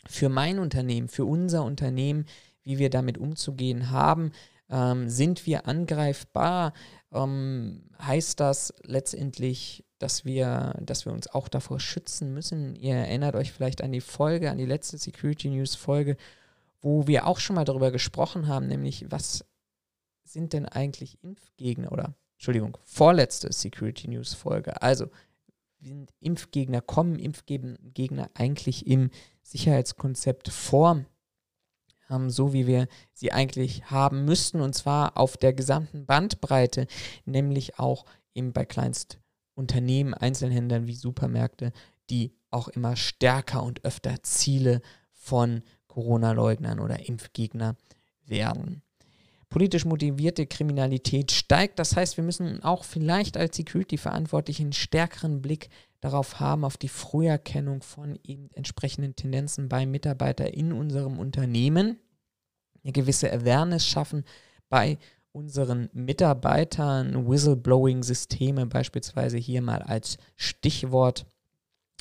für 0.08 0.30
mein 0.30 0.58
Unternehmen, 0.58 1.08
für 1.08 1.26
unser 1.26 1.64
Unternehmen, 1.64 2.26
wie 2.64 2.80
wir 2.80 2.90
damit 2.90 3.18
umzugehen 3.18 3.92
haben? 3.92 4.32
Ähm, 4.70 5.08
sind 5.10 5.46
wir 5.46 5.68
angreifbar? 5.68 6.74
Ähm, 7.12 7.84
heißt 8.02 8.40
das 8.40 8.74
letztendlich 8.84 9.86
dass 10.00 10.26
wir, 10.26 10.76
dass 10.82 11.06
wir 11.06 11.14
uns 11.14 11.28
auch 11.28 11.48
davor 11.48 11.80
schützen 11.80 12.34
müssen. 12.34 12.76
Ihr 12.76 12.96
erinnert 12.96 13.36
euch 13.36 13.52
vielleicht 13.52 13.82
an 13.82 13.92
die 13.92 14.02
Folge, 14.02 14.52
an 14.52 14.58
die 14.58 14.66
letzte 14.66 14.98
Security 14.98 15.50
News 15.50 15.76
Folge, 15.76 16.18
wo 16.82 17.08
wir 17.08 17.26
auch 17.28 17.40
schon 17.40 17.56
mal 17.56 17.66
darüber 17.66 17.92
gesprochen 17.92 18.48
haben, 18.48 18.68
nämlich 18.68 19.06
was 19.10 19.46
sind 20.24 20.54
denn 20.54 20.66
eigentlich 20.66 21.18
Impfgegner 21.24 21.92
oder 21.92 22.16
Entschuldigung, 22.36 22.78
vorletzte 22.84 23.52
Security 23.52 24.08
News 24.08 24.34
Folge. 24.34 24.82
Also 24.82 25.08
sind 25.80 26.14
Impfgegner, 26.20 26.82
kommen 26.82 27.18
Impfgegner 27.18 28.30
eigentlich 28.34 28.86
im 28.88 29.10
Sicherheitskonzept 29.42 30.50
vor, 30.50 31.06
ähm, 32.10 32.30
so 32.30 32.54
wie 32.54 32.68
wir 32.68 32.88
sie 33.14 33.32
eigentlich 33.32 33.90
haben 33.90 34.26
müssten, 34.26 34.62
und 34.62 34.74
zwar 34.74 35.18
auf 35.18 35.38
der 35.38 35.54
gesamten 35.54 36.06
Bandbreite, 36.06 36.88
nämlich 37.26 37.80
auch 37.80 38.06
eben 38.34 38.54
bei 38.54 38.66
Kleinst- 38.66 39.20
Unternehmen, 39.58 40.14
Einzelhändlern 40.14 40.88
wie 40.88 40.96
Supermärkte, 40.96 41.74
die 42.10 42.32
auch 42.52 42.68
immer 42.68 42.96
stärker 42.96 43.64
und 43.64 43.84
öfter 43.84 44.24
Ziele 44.24 44.82
von 45.14 45.64
Corona-Leugnern 45.88 46.80
oder 46.80 47.08
Impfgegner 47.08 47.76
werden. 48.26 48.84
Politisch 49.50 49.86
motivierte 49.86 50.46
Kriminalität 50.46 51.32
steigt. 51.32 51.80
Das 51.80 51.96
heißt, 51.96 52.18
wir 52.18 52.24
müssen 52.24 52.62
auch 52.64 52.84
vielleicht 52.84 53.38
als 53.38 53.56
Security-Verantwortliche 53.56 54.64
einen 54.64 54.74
stärkeren 54.74 55.42
Blick 55.42 55.70
darauf 56.02 56.40
haben, 56.40 56.64
auf 56.64 56.78
die 56.78 56.90
Früherkennung 56.90 57.82
von 57.82 58.20
eben 58.24 58.50
entsprechenden 58.54 59.16
Tendenzen 59.16 59.70
bei 59.70 59.86
Mitarbeitern 59.86 60.48
in 60.48 60.74
unserem 60.74 61.18
Unternehmen, 61.18 61.98
eine 62.84 62.94
gewisse 62.94 63.32
Awareness 63.32 63.88
schaffen 63.88 64.24
bei 64.70 64.98
unseren 65.32 65.90
Mitarbeitern 65.94 67.28
Whistleblowing-Systeme 67.28 68.66
beispielsweise 68.66 69.38
hier 69.38 69.62
mal 69.62 69.82
als 69.82 70.18
Stichwort 70.36 71.26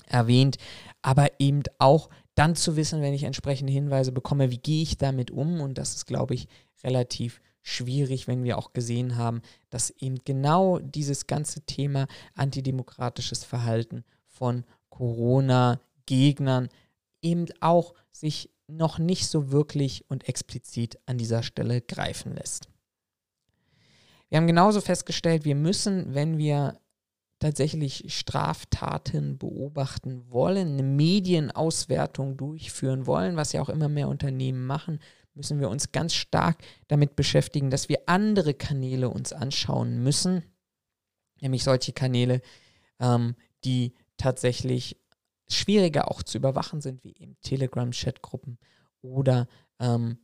erwähnt, 0.06 0.56
aber 1.02 1.28
eben 1.38 1.62
auch 1.78 2.08
dann 2.34 2.54
zu 2.54 2.76
wissen, 2.76 3.02
wenn 3.02 3.14
ich 3.14 3.24
entsprechende 3.24 3.72
Hinweise 3.72 4.12
bekomme, 4.12 4.50
wie 4.50 4.58
gehe 4.58 4.82
ich 4.82 4.98
damit 4.98 5.30
um 5.30 5.60
und 5.60 5.78
das 5.78 5.94
ist, 5.94 6.06
glaube 6.06 6.34
ich, 6.34 6.48
relativ 6.84 7.40
schwierig, 7.62 8.28
wenn 8.28 8.44
wir 8.44 8.58
auch 8.58 8.72
gesehen 8.72 9.16
haben, 9.16 9.42
dass 9.70 9.90
eben 9.90 10.18
genau 10.24 10.78
dieses 10.78 11.26
ganze 11.26 11.62
Thema 11.62 12.06
antidemokratisches 12.34 13.42
Verhalten 13.42 14.04
von 14.26 14.64
Corona-Gegnern 14.90 16.68
eben 17.22 17.46
auch 17.60 17.94
sich 18.12 18.50
noch 18.68 18.98
nicht 18.98 19.26
so 19.26 19.50
wirklich 19.50 20.04
und 20.08 20.28
explizit 20.28 20.98
an 21.06 21.18
dieser 21.18 21.42
Stelle 21.42 21.80
greifen 21.80 22.34
lässt. 22.34 22.68
Wir 24.28 24.38
haben 24.38 24.46
genauso 24.46 24.80
festgestellt, 24.80 25.44
wir 25.44 25.54
müssen, 25.54 26.14
wenn 26.14 26.38
wir 26.38 26.80
tatsächlich 27.38 28.04
Straftaten 28.08 29.38
beobachten 29.38 30.30
wollen, 30.30 30.72
eine 30.72 30.82
Medienauswertung 30.82 32.36
durchführen 32.36 33.06
wollen, 33.06 33.36
was 33.36 33.52
ja 33.52 33.60
auch 33.60 33.68
immer 33.68 33.88
mehr 33.88 34.08
Unternehmen 34.08 34.66
machen, 34.66 35.00
müssen 35.34 35.60
wir 35.60 35.68
uns 35.68 35.92
ganz 35.92 36.14
stark 36.14 36.62
damit 36.88 37.14
beschäftigen, 37.14 37.70
dass 37.70 37.88
wir 37.88 38.00
andere 38.06 38.54
Kanäle 38.54 39.10
uns 39.10 39.32
anschauen 39.32 40.02
müssen, 40.02 40.42
nämlich 41.40 41.62
solche 41.62 41.92
Kanäle, 41.92 42.40
ähm, 42.98 43.36
die 43.64 43.92
tatsächlich 44.16 44.98
schwieriger 45.46 46.10
auch 46.10 46.22
zu 46.22 46.38
überwachen 46.38 46.80
sind, 46.80 47.04
wie 47.04 47.14
eben 47.16 47.36
Telegram-Chatgruppen 47.42 48.58
oder 49.02 49.46
ähm, 49.78 50.18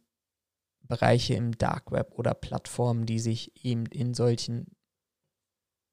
Bereiche 0.87 1.35
im 1.35 1.57
Dark 1.57 1.93
Web 1.93 2.13
oder 2.17 2.35
Plattformen, 2.35 3.07
die 3.07 3.19
sich 3.19 3.65
eben 3.65 3.87
in 3.87 4.15
solchen 4.15 4.67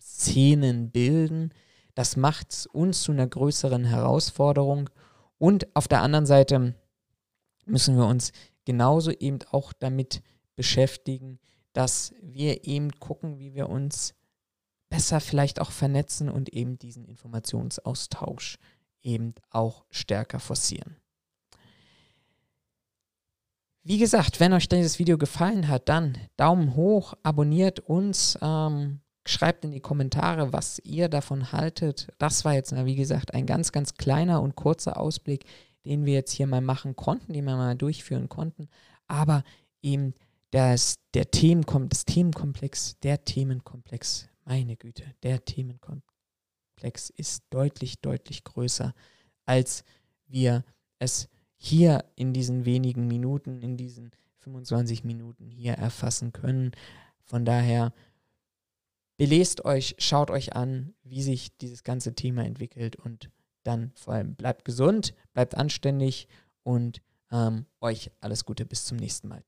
Szenen 0.02 0.92
bilden. 0.92 1.54
Das 1.96 2.16
macht 2.16 2.68
uns 2.72 3.02
zu 3.02 3.12
einer 3.12 3.28
größeren 3.28 3.86
Herausforderung. 3.86 4.90
Und 5.38 5.74
auf 5.76 5.88
der 5.88 6.02
anderen 6.02 6.26
Seite 6.26 6.76
müssen 7.66 7.98
wir 7.98 8.06
uns 8.06 8.32
genauso 8.66 9.12
eben 9.12 9.40
auch 9.52 9.74
damit 9.74 10.22
beschäftigen, 10.56 11.40
dass 11.74 12.14
wir 12.22 12.66
eben 12.66 12.92
gucken, 13.00 13.38
wie 13.38 13.54
wir 13.54 13.70
uns 13.70 14.16
besser 14.90 15.20
vielleicht 15.20 15.62
auch 15.62 15.72
vernetzen 15.72 16.30
und 16.30 16.50
eben 16.50 16.78
diesen 16.78 17.06
Informationsaustausch 17.06 18.58
eben 19.02 19.36
auch 19.50 19.86
stärker 19.90 20.40
forcieren. 20.40 20.98
Wie 23.90 23.98
gesagt, 23.98 24.40
wenn 24.40 24.54
euch 24.54 24.70
dieses 24.70 25.00
Video 25.00 25.18
gefallen 25.18 25.68
hat, 25.68 25.90
dann 25.90 26.16
Daumen 26.38 26.76
hoch, 26.76 27.16
abonniert 27.24 27.80
uns, 27.80 28.38
ähm, 28.40 29.00
schreibt 29.26 29.66
in 29.66 29.72
die 29.72 29.80
Kommentare, 29.80 30.54
was 30.54 30.78
ihr 30.84 31.10
davon 31.10 31.52
haltet. 31.52 32.08
Das 32.20 32.46
war 32.46 32.54
jetzt, 32.54 32.72
wie 32.86 32.96
gesagt, 32.96 33.34
ein 33.34 33.48
ganz, 33.48 33.72
ganz 33.72 33.96
kleiner 33.96 34.44
und 34.44 34.56
kurzer 34.56 35.00
Ausblick, 35.00 35.44
den 35.86 36.06
wir 36.06 36.14
jetzt 36.14 36.34
hier 36.34 36.46
mal 36.46 36.62
machen 36.62 36.96
konnten, 36.96 37.34
den 37.34 37.46
wir 37.46 37.56
mal 37.56 37.76
durchführen 37.76 38.30
konnten. 38.30 38.70
Aber 39.08 39.44
eben 39.82 40.14
das, 40.52 40.98
der 41.16 41.32
Themenkom 41.32 41.90
das 41.90 42.06
Themenkomplex, 42.06 43.00
der 43.00 43.26
Themenkomplex, 43.26 44.30
meine 44.46 44.76
Güte, 44.76 45.16
der 45.24 45.44
Themenkomplex 45.44 47.10
ist 47.16 47.44
deutlich, 47.50 48.02
deutlich 48.02 48.44
größer, 48.44 48.94
als 49.48 49.84
wir 50.28 50.64
es 51.00 51.28
hier 51.62 52.06
in 52.16 52.34
diesen 52.34 52.66
wenigen 52.66 53.08
Minuten, 53.08 53.62
in 53.62 53.76
diesen 53.78 54.12
25 54.38 55.04
Minuten 55.04 55.52
hier 55.52 55.74
erfassen 55.74 56.32
können. 56.32 56.72
Von 57.26 57.44
daher 57.44 57.94
belest 59.18 59.66
euch, 59.66 59.96
schaut 60.00 60.32
euch 60.32 60.56
an, 60.56 60.94
wie 61.04 61.22
sich 61.22 61.56
dieses 61.58 61.84
ganze 61.84 62.16
Thema 62.16 62.46
entwickelt 62.46 62.96
und 62.96 63.30
dann 63.64 63.92
vor 63.94 64.14
allem 64.14 64.36
bleibt 64.36 64.64
gesund, 64.64 65.14
bleibt 65.34 65.56
anständig 65.56 66.30
und 66.64 67.02
ähm, 67.30 67.66
euch 67.82 68.10
alles 68.22 68.46
Gute 68.46 68.66
bis 68.66 68.86
zum 68.86 68.98
nächsten 68.98 69.28
Mal. 69.28 69.44
Ciao. 69.44 69.48